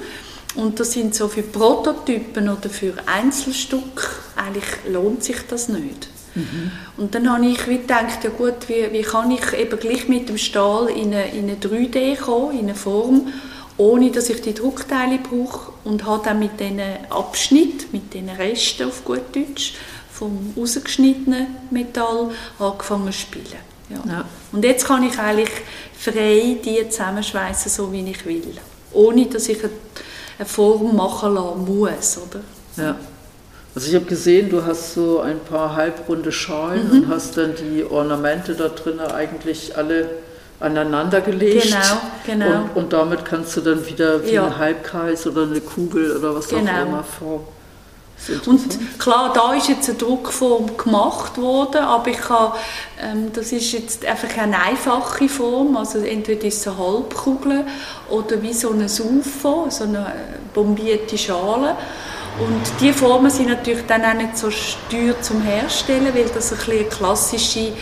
Und 0.57 0.79
das 0.79 0.93
sind 0.93 1.15
so 1.15 1.27
für 1.27 1.43
Prototypen 1.43 2.49
oder 2.49 2.71
für 2.71 2.95
Einzelstück, 3.07 4.23
eigentlich 4.37 4.65
lohnt 4.89 5.25
sich 5.25 5.39
das 5.49 5.69
nicht. 5.69 6.09
Und 6.97 7.15
dann 7.15 7.31
habe 7.33 7.47
ich 7.47 7.67
wie 7.69 7.79
gedacht, 7.79 8.25
ja 8.25 8.31
gut, 8.31 8.69
wie, 8.69 8.91
wie 8.93 9.03
kann 9.03 9.31
ich 9.31 9.53
eben 9.53 9.79
gleich 9.79 10.09
mit 10.09 10.29
dem 10.29 10.39
Stahl 10.39 10.89
in 10.89 11.15
eine, 11.15 11.29
in 11.33 11.45
eine 11.45 11.57
3D 11.57 12.17
kommen, 12.17 12.53
in 12.59 12.65
eine 12.67 12.75
Form, 12.75 13.29
ohne 13.77 14.11
dass 14.11 14.31
ich 14.31 14.41
die 14.41 14.55
Druckteile 14.55 15.19
brauche 15.19 15.73
und 15.85 16.05
habe 16.05 16.23
dann 16.25 16.39
mit 16.39 16.59
diesen 16.61 16.81
Abschnitt, 17.11 17.93
mit 17.93 18.13
diesen 18.15 18.31
Resten 18.31 18.89
auf 18.89 19.05
gut 19.05 19.23
Deutsch, 19.35 19.75
vom 20.13 20.53
rausgeschnittenen 20.57 21.47
Metall 21.71 22.31
angefangen 22.59 23.07
zu 23.07 23.19
spielen. 23.19 23.47
Ja. 23.91 24.11
Ja. 24.11 24.25
Und 24.53 24.65
jetzt 24.65 24.87
kann 24.87 25.03
ich 25.03 25.19
eigentlich 25.19 25.51
frei 25.99 26.57
die 26.65 26.89
zusammenschweißen, 26.89 27.71
so 27.71 27.93
wie 27.93 28.09
ich 28.09 28.25
will. 28.25 28.43
Ohne, 28.93 29.27
dass 29.27 29.49
ich 29.49 29.59
eine- 29.63 29.73
eine 30.39 30.47
Form 30.47 30.97
machen 30.97 31.35
lassen 31.35 31.65
muss, 31.65 32.19
oder? 32.19 32.41
Ja. 32.77 32.97
Also 33.75 33.89
ich 33.89 33.95
habe 33.95 34.05
gesehen, 34.05 34.51
du 34.51 34.65
hast 34.65 34.95
so 34.95 35.21
ein 35.21 35.41
paar 35.41 35.75
halbrunde 35.75 36.31
Schalen 36.31 36.87
Mhm. 36.89 36.93
und 37.03 37.09
hast 37.09 37.37
dann 37.37 37.55
die 37.57 37.85
Ornamente 37.85 38.55
da 38.55 38.69
drin 38.69 39.01
eigentlich 39.01 39.77
alle 39.77 40.09
aneinander 40.61 41.21
gelegt. 41.21 41.65
Genau, 41.65 41.99
genau. 42.25 42.63
Und, 42.75 42.77
und 42.85 42.93
damit 42.93 43.25
kannst 43.25 43.57
du 43.57 43.61
dann 43.61 43.85
wieder 43.87 44.25
wie 44.25 44.33
Ja. 44.35 44.45
einen 44.45 44.59
Halbkreis 44.59 45.27
oder 45.27 45.43
eine 45.43 45.61
Kugel 45.61 46.17
oder 46.17 46.35
was 46.37 46.49
Genau. 46.49 46.71
auch 46.73 46.87
immer 46.87 47.05
formen. 47.05 47.45
Und 48.47 48.99
klar, 48.99 49.33
da 49.35 49.53
ist 49.55 49.69
jetzt 49.69 49.89
eine 49.89 49.99
Druckform 49.99 50.77
gemacht 50.79 51.37
worden, 51.37 51.79
aber 51.83 52.09
ich 52.09 52.17
kann, 52.21 52.53
ähm, 53.03 53.31
das 53.35 53.53
ist 53.53 53.73
jetzt 53.73 54.07
einfach 54.07 54.39
eine 54.39 54.57
einfache 54.63 55.29
Form, 55.29 55.77
also 55.77 55.99
entweder 55.99 56.45
ist 56.47 56.59
es 56.59 56.69
eine 56.69 56.79
Halbkugel 56.79 57.65
oder 58.09 58.41
wie 58.41 58.53
so 58.55 58.71
eine 58.71 58.85
UFO, 58.87 59.67
so 59.69 59.85
eine 59.85 59.99
äh, 59.99 60.11
bombierte 60.55 61.19
Schale. 61.19 61.77
Und 62.39 62.63
die 62.81 62.93
Formen 62.93 63.31
sind 63.31 63.49
natürlich 63.49 63.87
dann 63.87 64.05
auch 64.05 64.15
nicht 64.15 64.37
so 64.37 64.49
teuer 64.91 65.21
zum 65.21 65.43
Herstellen, 65.43 66.13
weil 66.15 66.29
das 66.35 66.53
ein 66.53 66.59
eine 66.69 66.85
klassische 66.85 67.73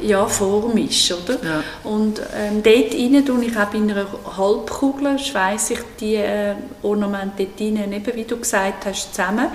ja, 0.00 0.26
Form 0.26 0.76
ist, 0.76 1.12
oder? 1.12 1.34
Ja. 1.42 1.62
Und 1.84 2.20
ähm, 2.36 2.62
dort 2.62 2.92
rein 2.92 3.24
tue 3.24 3.44
ich 3.44 3.56
auch 3.56 3.72
in 3.72 3.90
einer 3.90 4.06
Halbkugel, 4.36 5.18
schweiße 5.18 5.74
ich 5.74 5.80
die 5.98 6.16
äh, 6.16 6.54
Ornamente 6.82 7.46
dort 7.46 7.60
rein, 7.60 7.92
eben 7.92 8.14
wie 8.14 8.24
du 8.24 8.36
gesagt 8.36 8.84
hast, 8.84 9.14
zusammen 9.14 9.46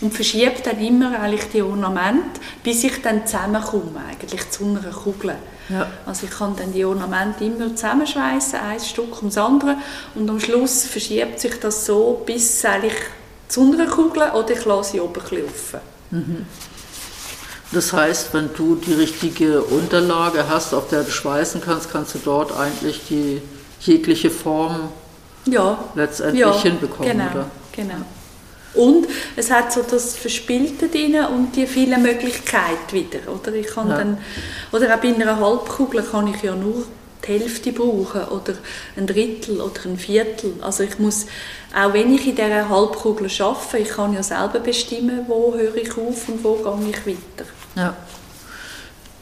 und 0.00 0.12
verschiebe 0.12 0.54
dann 0.62 0.78
immer 0.78 1.18
eigentlich 1.18 1.48
die 1.52 1.62
Ornamente, 1.62 2.40
bis 2.62 2.84
ich 2.84 3.00
dann 3.02 3.26
zusammenkomme, 3.26 4.02
eigentlich 4.10 4.50
zu 4.50 4.64
einer 4.64 4.82
Kugel. 4.92 5.34
Ja. 5.68 5.88
Also 6.04 6.26
ich 6.26 6.32
kann 6.32 6.54
dann 6.54 6.72
die 6.72 6.84
Ornamente 6.84 7.44
immer 7.44 7.74
zusammenschweißen, 7.74 8.60
ein 8.60 8.78
Stück 8.78 9.16
ums 9.18 9.36
andere 9.36 9.76
und 10.14 10.28
am 10.30 10.38
Schluss 10.38 10.84
verschiebt 10.84 11.40
sich 11.40 11.58
das 11.58 11.86
so 11.86 12.22
bis 12.24 12.64
eigentlich 12.64 12.94
zu 13.48 13.62
einer 13.72 13.86
Kugel 13.86 14.22
oder 14.34 14.50
ich 14.50 14.64
lasse 14.64 14.92
sie 14.92 15.00
oben 15.00 15.20
offen. 15.20 16.46
Das 17.72 17.92
heißt, 17.92 18.32
wenn 18.32 18.50
du 18.56 18.76
die 18.76 18.94
richtige 18.94 19.60
Unterlage 19.62 20.48
hast, 20.48 20.72
auf 20.72 20.88
der 20.88 21.02
du 21.02 21.10
schweißen 21.10 21.60
kannst, 21.60 21.90
kannst 21.90 22.14
du 22.14 22.18
dort 22.24 22.56
eigentlich 22.56 23.02
die 23.08 23.42
jegliche 23.80 24.30
Form 24.30 24.88
Ja, 25.46 25.78
letztendlich 25.94 26.40
ja, 26.40 26.62
hinbekommen, 26.62 27.10
genau, 27.12 27.30
oder? 27.30 27.50
Genau. 27.72 27.94
Und 28.74 29.08
es 29.36 29.50
hat 29.50 29.72
so 29.72 29.82
das 29.82 30.16
Verspielte 30.16 30.88
drin 30.88 31.16
und 31.34 31.56
die 31.56 31.66
vielen 31.66 32.02
Möglichkeiten 32.02 32.92
wieder. 32.92 33.18
Oder, 33.32 33.54
ich 33.54 33.66
kann 33.68 33.88
Ja. 33.88 33.96
dann, 33.98 34.18
oder 34.70 34.94
auch 34.94 35.00
bei 35.00 35.14
einer 35.14 35.40
Halbkugel 35.40 36.02
kann 36.02 36.28
ich 36.28 36.42
ja 36.42 36.54
nur 36.54 36.84
die 37.26 37.32
Hälfte 37.32 37.72
brauchen 37.72 38.24
oder 38.24 38.54
ein 38.96 39.06
Drittel 39.06 39.60
oder 39.60 39.80
ein 39.84 39.98
Viertel. 39.98 40.54
Also 40.60 40.84
ich 40.84 40.98
muss, 40.98 41.26
auch 41.74 41.92
wenn 41.92 42.14
ich 42.14 42.26
in 42.26 42.36
dieser 42.36 42.68
Halbkugel 42.68 43.28
arbeite, 43.40 43.78
ich 43.78 43.88
kann 43.88 44.12
ja 44.12 44.22
selber 44.22 44.60
bestimmen, 44.60 45.24
wo 45.26 45.54
höre 45.54 45.76
ich 45.76 45.90
auf 45.90 46.28
und 46.28 46.44
wo 46.44 46.54
gehe 46.54 46.90
ich 46.90 47.06
weiter. 47.06 47.48
Ja. 47.76 47.96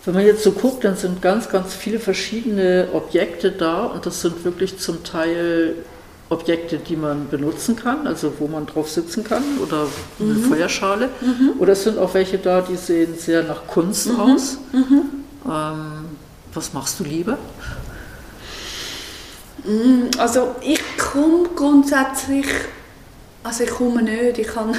Wenn 0.05 0.14
man 0.14 0.27
jetzt 0.27 0.43
so 0.43 0.53
guckt, 0.53 0.85
dann 0.85 0.97
sind 0.97 1.23
ganz, 1.23 1.49
ganz 1.49 1.75
viele 1.75 1.99
verschiedene 1.99 2.88
Objekte 2.93 3.51
da 3.51 3.85
und 3.87 4.05
das 4.05 4.21
sind 4.21 4.45
wirklich 4.45 4.79
zum 4.79 5.03
Teil 5.03 5.77
Objekte, 6.29 6.79
die 6.79 6.97
man 6.97 7.29
benutzen 7.29 7.77
kann, 7.77 8.07
also 8.07 8.33
wo 8.38 8.47
man 8.47 8.67
drauf 8.67 8.90
sitzen 8.90 9.25
kann 9.25 9.43
oder 9.62 9.87
eine 10.19 10.35
Feuerschale. 10.37 11.11
Oder 11.59 11.73
es 11.73 11.85
sind 11.85 11.99
auch 11.99 12.12
welche 12.14 12.38
da, 12.38 12.61
die 12.61 12.77
sehen 12.77 13.14
sehr 13.17 13.43
nach 13.43 13.67
Kunst 13.67 14.11
aus. 14.19 14.59
Ähm, 15.47 16.17
was 16.53 16.73
machst 16.73 17.01
du 17.01 17.05
lieber? 17.05 17.38
Also 20.18 20.57
ich 20.61 20.81
komme 20.98 21.48
grundsätzlich, 21.57 22.46
also 23.42 23.64
ich 23.64 23.70
komme 23.70 24.03
nicht, 24.03 24.38
ich 24.38 24.46
kann, 24.46 24.77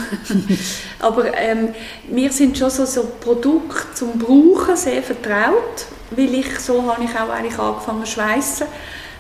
aber 1.00 1.36
ähm, 1.36 1.74
mir 2.10 2.32
sind 2.32 2.58
schon 2.58 2.70
so, 2.70 2.86
so 2.86 3.04
Produkte 3.20 3.94
zum 3.96 4.20
Brauchen 4.20 4.76
sehr 4.76 5.02
vertraut, 5.02 5.86
weil 6.12 6.36
ich, 6.36 6.60
so 6.60 6.84
habe 6.84 7.04
ich 7.04 7.18
auch 7.18 7.30
eigentlich 7.30 7.58
angefangen 7.58 8.06
zu 8.06 8.12
schweissen, 8.12 8.68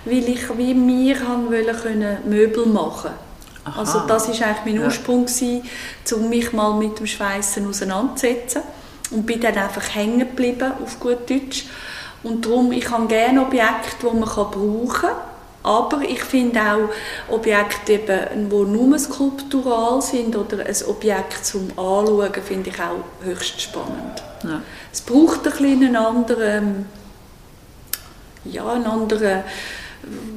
weil 0.06 0.30
ich 0.30 0.58
wie 0.58 0.75
mir 0.75 1.17
wollen 1.49 1.75
können 1.75 2.17
Möbel 2.25 2.67
machen. 2.67 3.12
Aha. 3.63 3.80
Also 3.80 4.01
das 4.08 4.30
ist 4.30 4.43
eigentlich 4.43 4.65
mein 4.65 4.75
Ja. 4.75 4.86
Ursprung 4.86 5.25
gewesen, 5.25 5.63
um 6.13 6.30
mich 6.30 6.54
mal 6.54 6.75
mit 6.75 6.99
dem 6.99 7.08
Schweissen 7.08 7.67
auseinanderzusetzen 7.67 8.62
und 9.10 9.25
bin 9.25 9.41
dann 9.41 9.58
einfach 9.58 9.95
hängen 9.95 10.19
geblieben 10.19 10.73
auf 10.84 10.99
gut 10.99 11.28
Deutsch. 11.28 11.65
Und 12.21 12.45
darum, 12.45 12.71
ich 12.71 12.89
habe 12.89 13.08
gerne 13.08 13.41
Objekte, 13.41 13.97
die 14.01 14.06
man 14.06 14.21
brauchen 14.21 14.88
kann, 14.89 15.15
aber 15.65 16.01
ich 16.01 16.21
finde 16.23 16.62
auch 16.62 17.34
Objekte, 17.34 17.93
eben, 17.93 18.49
die 18.51 18.56
nur 18.56 18.99
skulptural 18.99 19.99
sind 19.99 20.36
oder 20.36 20.60
ein 20.60 20.75
Objekt 20.88 21.43
zum 21.43 21.69
Anschauen, 21.71 22.34
finde 22.45 22.69
ich 22.69 22.80
auch 22.80 23.25
höchst 23.25 23.60
spannend. 23.60 24.23
Ja. 24.43 24.62
Es 24.93 25.01
braucht 25.01 25.39
ein 25.39 25.51
bisschen 25.51 25.84
einen 25.84 25.95
anderen, 25.95 26.86
ja, 28.45 28.67
einen 28.67 28.86
anderen 28.86 29.43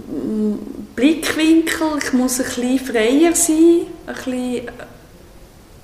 mm, 0.06 0.54
Blickwinkel. 0.96 1.88
Ich 2.02 2.12
muss 2.14 2.40
ein 2.40 2.46
bisschen 2.46 2.78
freier 2.78 3.34
sein, 3.34 3.86
ein 4.06 4.14
bisschen, 4.14 4.70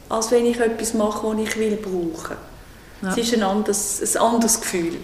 als 0.09 0.30
wenn 0.30 0.46
ich 0.46 0.59
etwas 0.59 0.94
mache, 0.94 1.37
das 1.37 1.48
ich 1.48 1.57
will 1.59 1.76
brauchen. 1.76 2.37
Ja. 3.02 3.11
Es 3.11 3.18
ist 3.18 3.35
ein 3.35 3.42
anderes, 3.42 4.16
ein 4.16 4.22
anderes 4.22 4.59
Gefühl. 4.59 4.96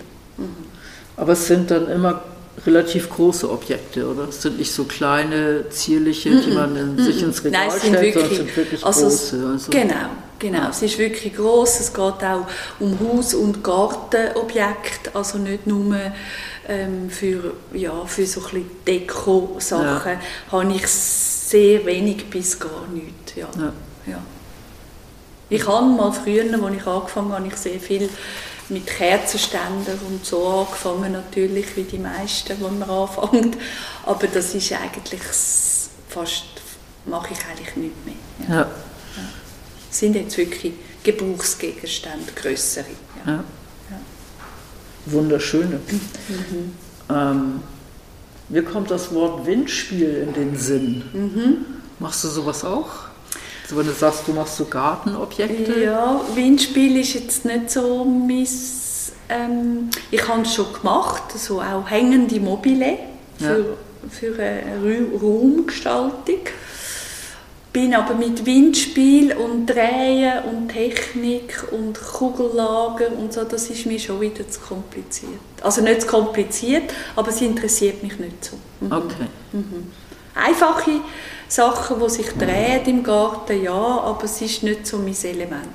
Aber 1.19 1.33
es 1.33 1.47
sind 1.47 1.71
dann 1.71 1.87
immer 1.89 2.23
relativ 2.67 3.09
große 3.11 3.51
Objekte, 3.51 4.07
oder? 4.07 4.29
Es 4.29 4.43
sind 4.43 4.59
nicht 4.59 4.73
so 4.73 4.85
kleine, 4.85 5.69
zierliche, 5.71 6.31
die 6.31 6.51
man 6.53 6.77
in, 6.77 7.03
sich 7.03 7.23
ins 7.23 7.43
Regal 7.45 7.69
Nein, 7.69 7.77
es 7.77 7.83
sind 7.83 7.97
stellt, 7.97 8.15
sondern 8.15 8.31
wirklich, 8.31 8.33
es 8.33 8.37
sind 8.47 8.57
wirklich 8.57 8.87
also 8.87 9.03
große. 9.03 9.49
Also, 9.53 9.71
Genau, 9.71 9.95
genau. 10.39 10.69
Es 10.71 10.83
ist 10.83 10.99
wirklich 10.99 11.35
groß. 11.35 11.81
Es 11.81 11.93
geht 11.93 12.03
auch 12.03 12.47
um 12.79 12.99
Haus- 13.01 13.35
und 13.35 13.65
Gartenobjekte, 13.65 15.15
also 15.15 15.39
nicht 15.39 15.67
nur 15.67 15.97
ähm, 16.69 17.11
für, 17.11 17.55
ja, 17.73 18.05
für 18.07 18.27
so 18.27 18.43
ein 18.53 18.71
Deko-Sachen 18.87 20.19
habe 20.53 20.73
ich 20.73 20.87
sehr 20.87 21.85
wenig 21.87 22.29
bis 22.31 22.59
gar 22.59 22.87
nichts. 22.93 23.35
Ja. 23.37 23.49
Ja. 23.59 23.73
Ja. 24.07 24.19
Ich 25.49 25.67
habe 25.67 25.87
mal 25.87 26.13
früher, 26.13 26.45
als 26.45 26.77
ich 26.77 26.87
angefangen 26.87 27.33
habe, 27.33 27.47
ich 27.49 27.57
sehr 27.57 27.81
viel 27.81 28.09
mit 28.71 28.87
Kerzenständer 28.87 29.95
und 30.09 30.25
so 30.25 30.47
angefangen 30.47 31.13
natürlich, 31.13 31.77
wie 31.77 31.85
die 31.85 31.99
meisten, 31.99 32.57
wenn 32.61 32.79
man 32.79 32.91
anfängt. 32.91 33.57
Aber 34.05 34.27
das 34.27 34.55
ist 34.55 34.73
eigentlich 34.73 35.21
fast, 36.09 36.45
mache 37.07 37.33
ich 37.33 37.39
eigentlich 37.47 37.77
nicht 37.77 38.07
mehr. 38.07 38.15
Ja 38.49 38.71
ja, 39.17 39.23
sind 39.91 40.15
jetzt 40.15 40.37
wirklich 40.37 40.75
Gebrauchsgegenstände, 41.03 42.33
größere. 42.35 42.87
Ja. 43.27 43.33
ja. 43.33 43.45
Wunderschöne. 45.07 45.81
Mhm. 46.29 46.75
Ähm, 47.09 47.63
mir 48.49 48.65
kommt 48.65 48.91
das 48.91 49.13
Wort 49.15 49.47
Windspiel 49.47 50.27
in 50.29 50.35
den 50.35 50.57
Sinn. 50.57 51.03
Mhm. 51.13 51.67
Machst 51.99 52.25
du 52.25 52.29
sowas 52.29 52.65
auch? 52.65 53.10
Also 53.71 53.79
wenn 53.79 53.87
du 53.87 53.93
sagst, 53.93 54.27
du 54.27 54.33
machst 54.33 54.57
so 54.57 54.65
Gartenobjekte? 54.65 55.81
Ja, 55.85 56.21
Windspiel 56.35 56.97
ist 56.97 57.15
jetzt 57.15 57.45
nicht 57.45 57.71
so 57.71 58.05
mein... 58.05 58.49
Ähm, 59.29 59.91
ich 60.11 60.27
habe 60.27 60.43
es 60.43 60.55
schon 60.55 60.73
gemacht, 60.73 61.23
so 61.37 61.61
auch 61.61 61.89
hängende 61.89 62.41
Mobile 62.41 62.99
für, 63.39 63.77
für 64.11 64.43
eine 64.43 65.07
Raumgestaltung. 65.23 66.41
Bin 67.73 67.95
aber 67.95 68.15
mit 68.15 68.45
Windspiel 68.45 69.37
und 69.37 69.67
Drehen 69.67 70.43
und 70.51 70.71
Technik 70.71 71.63
und 71.71 72.01
Kugellager 72.01 73.13
und 73.17 73.33
so, 73.33 73.45
das 73.45 73.71
ist 73.71 73.87
mir 73.87 74.01
schon 74.01 74.21
wieder 74.21 74.49
zu 74.49 74.59
kompliziert. 74.59 75.31
Also 75.61 75.81
nicht 75.81 76.03
zu 76.03 76.09
kompliziert, 76.09 76.93
aber 77.15 77.29
es 77.29 77.41
interessiert 77.41 78.03
mich 78.03 78.19
nicht 78.19 78.45
so. 78.45 78.57
Mhm. 78.81 78.93
Okay. 78.93 79.27
Einfache 80.35 81.01
Sachen, 81.49 82.01
die 82.01 82.11
sich 82.11 82.29
drehen 82.29 82.85
im 82.87 83.03
Garten, 83.03 83.63
ja, 83.63 83.73
aber 83.73 84.25
es 84.25 84.41
ist 84.41 84.63
nicht 84.63 84.87
so 84.87 84.99
mein 84.99 85.17
Element. 85.25 85.67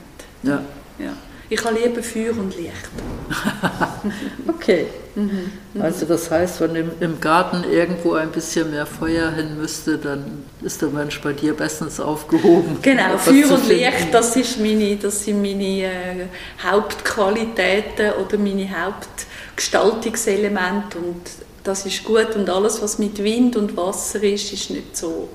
Ja. 0.43 0.61
Ja. 0.97 1.13
Ich 1.47 1.63
habe 1.63 1.77
lieber 1.77 2.01
Feuer 2.01 2.31
und 2.31 2.57
Licht. 2.57 2.89
Okay. 4.47 4.87
Mhm. 5.15 5.51
Also 5.79 6.05
das 6.05 6.29
heißt, 6.31 6.61
wenn 6.61 6.75
im, 6.75 6.91
im 6.99 7.21
Garten 7.21 7.63
irgendwo 7.63 8.13
ein 8.13 8.31
bisschen 8.31 8.71
mehr 8.71 8.87
Feuer 8.87 9.31
hin 9.31 9.57
müsste, 9.57 9.97
dann 9.97 10.43
ist 10.61 10.81
der 10.81 10.89
Mensch 10.89 11.21
bei 11.21 11.33
dir 11.33 11.53
bestens 11.53 11.99
aufgehoben. 11.99 12.77
Genau, 12.81 13.17
Feuer 13.17 13.51
und. 13.51 13.67
Licht, 13.67 14.07
das, 14.11 14.35
ist 14.35 14.59
meine, 14.59 14.95
das 14.95 15.23
sind 15.23 15.39
meine 15.41 15.83
äh, 15.83 16.25
Hauptqualitäten 16.63 18.13
oder 18.13 18.37
meine 18.37 18.67
Hauptgestaltungselemente 18.69 20.97
und 20.97 21.21
das 21.65 21.85
ist 21.85 22.03
gut 22.05 22.35
und 22.35 22.49
alles, 22.49 22.81
was 22.81 22.97
mit 22.99 23.21
Wind 23.21 23.55
und 23.57 23.75
Wasser 23.75 24.23
ist, 24.23 24.53
ist 24.53 24.69
nicht 24.69 24.95
so, 24.95 25.27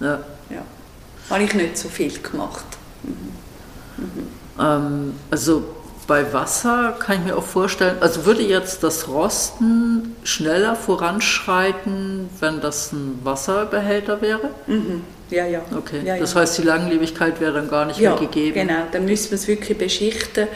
Ja. 0.00 0.20
ja, 0.50 0.62
habe 1.30 1.42
ich 1.44 1.54
nicht 1.54 1.76
so 1.76 1.88
viel 1.88 2.12
gemacht. 2.20 2.64
Ähm, 4.60 5.14
also 5.30 5.64
bei 6.06 6.32
Wasser 6.32 6.96
kann 6.98 7.18
ich 7.18 7.24
mir 7.26 7.36
auch 7.36 7.44
vorstellen, 7.44 7.96
also 8.00 8.24
würde 8.24 8.42
jetzt 8.42 8.82
das 8.82 9.08
Rosten 9.08 10.16
schneller 10.24 10.74
voranschreiten, 10.76 12.28
wenn 12.40 12.60
das 12.60 12.92
ein 12.92 13.18
Wasserbehälter 13.24 14.20
wäre? 14.22 14.50
Mhm. 14.66 15.02
Ja, 15.30 15.44
ja. 15.44 15.60
Okay. 15.76 16.00
Ja, 16.04 16.14
ja. 16.14 16.20
Das 16.20 16.34
heißt, 16.34 16.56
die 16.58 16.62
Langlebigkeit 16.62 17.38
wäre 17.40 17.52
dann 17.52 17.68
gar 17.68 17.84
nicht 17.84 18.00
Ja, 18.00 18.12
mehr 18.12 18.20
gegeben. 18.20 18.54
genau. 18.54 18.84
Dann 18.90 19.04
müssen 19.04 19.30
wir 19.30 19.34
es 19.36 19.46
wirklich 19.46 19.76
beschichten, 19.76 20.48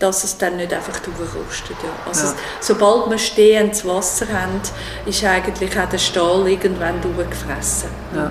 dass 0.00 0.24
es 0.24 0.36
dann 0.38 0.56
nicht 0.56 0.72
einfach 0.72 0.98
durchrostet. 1.00 1.76
Ja. 1.84 1.90
Also 2.08 2.26
Ja. 2.26 2.32
sobald 2.60 3.10
wir 3.10 3.18
stehendes 3.18 3.84
Wasser 3.86 4.26
haben, 4.32 4.60
ist 5.06 5.22
eigentlich 5.24 5.78
auch 5.78 5.88
der 5.88 5.98
Stahl 5.98 6.48
irgendwann 6.48 7.00
durchgefressen. 7.00 7.90
Ja. 8.16 8.30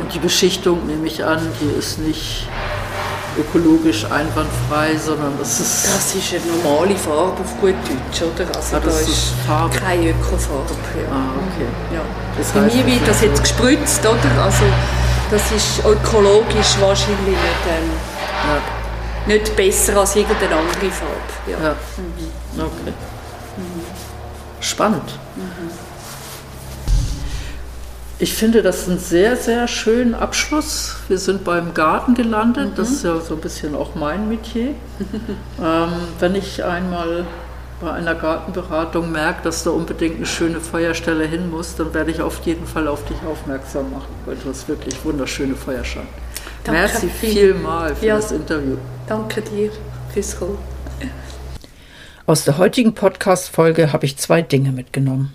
Und 0.00 0.12
die 0.12 0.18
Beschichtung, 0.18 0.86
nehme 0.86 1.06
ich 1.06 1.24
an, 1.24 1.40
die 1.60 1.78
ist 1.78 1.98
nicht 2.00 2.48
ökologisch 3.38 4.04
einwandfrei, 4.04 4.96
sondern 4.96 5.32
das 5.38 5.60
ist. 5.60 5.86
Das 5.86 6.14
ist 6.14 6.34
eine 6.34 6.42
normale 6.62 6.96
Farbe 6.96 7.40
auf 7.40 7.60
gut 7.60 7.74
Deutsch, 7.86 8.20
oder? 8.22 8.46
Also 8.54 8.76
Ah, 8.76 8.80
da 8.80 8.86
das 8.86 9.00
ist 9.02 9.08
ist 9.08 9.32
Farbe. 9.46 9.74
keine 9.78 10.10
Ökofarbe. 10.10 10.74
Ja. 10.96 11.12
Ah, 11.14 11.32
okay. 11.46 11.66
Ja. 11.94 12.00
Das 12.36 12.48
Bei 12.48 12.60
heißt, 12.62 12.74
mir 12.74 12.82
das 12.82 12.92
wird 12.92 13.08
das 13.08 13.20
jetzt 13.22 13.42
gespritzt, 13.42 14.00
oder? 14.04 14.44
Also 14.44 14.64
das 15.30 15.42
ist 15.52 15.78
ökologisch 15.84 16.76
wahrscheinlich 16.80 17.20
nicht, 17.28 17.64
ähm, 17.70 17.90
Ja, 18.44 18.60
nicht 19.26 19.54
besser 19.56 19.96
als 19.98 20.16
irgendeine 20.16 20.56
andere 20.56 20.90
Farbe. 20.90 21.14
Ja. 21.46 21.58
ja. 21.62 21.74
Okay. 22.58 22.92
Spannend. 24.60 25.18
Ich 28.18 28.34
finde 28.34 28.62
das 28.62 28.88
einen 28.88 29.00
sehr, 29.00 29.36
sehr 29.36 29.66
schönen 29.66 30.14
Abschluss. 30.14 30.96
Wir 31.08 31.18
sind 31.18 31.42
beim 31.42 31.74
Garten 31.74 32.14
gelandet. 32.14 32.78
Das 32.78 32.90
ist 32.90 33.04
ja 33.04 33.18
so 33.20 33.34
ein 33.34 33.40
bisschen 33.40 33.74
auch 33.74 33.96
mein 33.96 34.28
Metier. 34.28 34.68
ähm, 35.60 35.92
wenn 36.20 36.36
ich 36.36 36.62
einmal 36.62 37.24
bei 37.80 37.92
einer 37.92 38.14
Gartenberatung 38.14 39.10
merke, 39.10 39.42
dass 39.42 39.64
da 39.64 39.70
unbedingt 39.70 40.16
eine 40.16 40.26
schöne 40.26 40.60
Feuerstelle 40.60 41.24
hin 41.26 41.50
muss, 41.50 41.74
dann 41.74 41.92
werde 41.94 42.12
ich 42.12 42.22
auf 42.22 42.40
jeden 42.46 42.64
Fall 42.64 42.86
auf 42.86 43.04
dich 43.06 43.16
aufmerksam 43.28 43.90
machen, 43.90 44.14
weil 44.24 44.36
du 44.36 44.50
hast 44.50 44.68
wirklich 44.68 44.94
wunderschöne 45.04 45.56
Feuerschein. 45.56 46.06
Danke 46.64 46.80
Merci 46.80 47.08
viel- 47.08 47.30
vielmal 47.54 47.94
für 47.96 48.06
Ja. 48.06 48.16
das 48.16 48.32
Interview. 48.32 48.76
Danke 49.06 49.42
dir 49.42 49.70
fürs 50.12 50.38
Kommen. 50.38 50.58
Aus 52.26 52.44
der 52.44 52.56
heutigen 52.58 52.94
Podcast-Folge 52.94 53.92
habe 53.92 54.06
ich 54.06 54.16
zwei 54.16 54.42
Dinge 54.42 54.70
mitgenommen. 54.70 55.34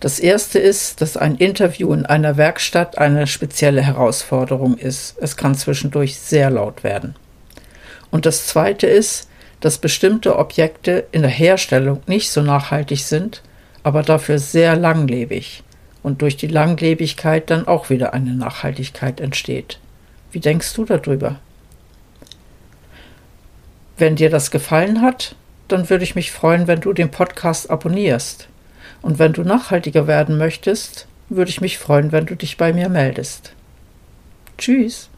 Das 0.00 0.18
erste 0.18 0.58
ist, 0.58 1.00
dass 1.00 1.16
ein 1.16 1.36
Interview 1.36 1.92
in 1.92 2.06
einer 2.06 2.36
Werkstatt 2.36 2.98
eine 2.98 3.26
spezielle 3.26 3.82
Herausforderung 3.82 4.76
ist. 4.76 5.16
Es 5.20 5.36
kann 5.36 5.54
zwischendurch 5.54 6.18
sehr 6.18 6.50
laut 6.50 6.82
werden. 6.84 7.14
Und 8.10 8.26
das 8.26 8.46
zweite 8.46 8.86
ist, 8.86 9.28
dass 9.60 9.78
bestimmte 9.78 10.36
Objekte 10.38 11.06
in 11.12 11.22
der 11.22 11.30
Herstellung 11.30 12.00
nicht 12.06 12.30
so 12.30 12.42
nachhaltig 12.42 13.00
sind, 13.04 13.42
aber 13.82 14.02
dafür 14.02 14.38
sehr 14.38 14.76
langlebig 14.76 15.62
und 16.02 16.22
durch 16.22 16.36
die 16.36 16.46
Langlebigkeit 16.46 17.50
dann 17.50 17.66
auch 17.66 17.90
wieder 17.90 18.12
eine 18.14 18.34
Nachhaltigkeit 18.34 19.20
entsteht. 19.20 19.78
Wie 20.32 20.40
denkst 20.40 20.74
du 20.74 20.84
darüber? 20.84 21.36
Wenn 23.96 24.16
dir 24.16 24.30
das 24.30 24.50
gefallen 24.50 25.02
hat, 25.02 25.34
dann 25.68 25.90
würde 25.90 26.04
ich 26.04 26.14
mich 26.14 26.32
freuen, 26.32 26.66
wenn 26.66 26.80
du 26.80 26.92
den 26.92 27.10
Podcast 27.10 27.70
abonnierst. 27.70 28.48
Und 29.02 29.18
wenn 29.18 29.32
du 29.32 29.42
nachhaltiger 29.42 30.06
werden 30.06 30.38
möchtest, 30.38 31.06
würde 31.28 31.50
ich 31.50 31.60
mich 31.60 31.78
freuen, 31.78 32.12
wenn 32.12 32.26
du 32.26 32.34
dich 32.34 32.56
bei 32.56 32.72
mir 32.72 32.88
meldest. 32.88 33.52
Tschüss. 34.56 35.08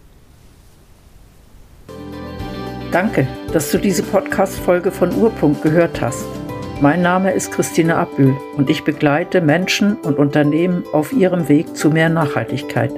Danke, 2.92 3.28
dass 3.52 3.70
du 3.70 3.78
diese 3.78 4.02
Podcast-Folge 4.02 4.90
von 4.90 5.14
Urpunkt 5.14 5.62
gehört 5.62 6.00
hast. 6.00 6.26
Mein 6.80 7.02
Name 7.02 7.32
ist 7.32 7.52
Christine 7.52 7.96
Abbühl 7.96 8.36
und 8.56 8.70
ich 8.70 8.84
begleite 8.84 9.40
Menschen 9.40 9.96
und 9.96 10.18
Unternehmen 10.18 10.84
auf 10.92 11.12
ihrem 11.12 11.48
Weg 11.48 11.76
zu 11.76 11.90
mehr 11.90 12.08
Nachhaltigkeit. 12.08 12.90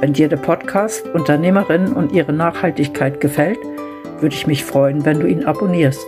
Wenn 0.00 0.12
dir 0.12 0.28
der 0.28 0.36
Podcast 0.36 1.06
Unternehmerinnen 1.08 1.92
und 1.92 2.12
ihre 2.12 2.32
Nachhaltigkeit 2.32 3.20
gefällt, 3.20 3.58
würde 4.20 4.34
ich 4.34 4.46
mich 4.46 4.64
freuen, 4.64 5.04
wenn 5.04 5.18
du 5.18 5.26
ihn 5.26 5.44
abonnierst. 5.44 6.06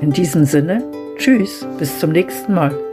In 0.00 0.12
diesem 0.12 0.44
Sinne, 0.44 0.84
tschüss, 1.16 1.66
bis 1.78 1.98
zum 1.98 2.12
nächsten 2.12 2.54
Mal. 2.54 2.87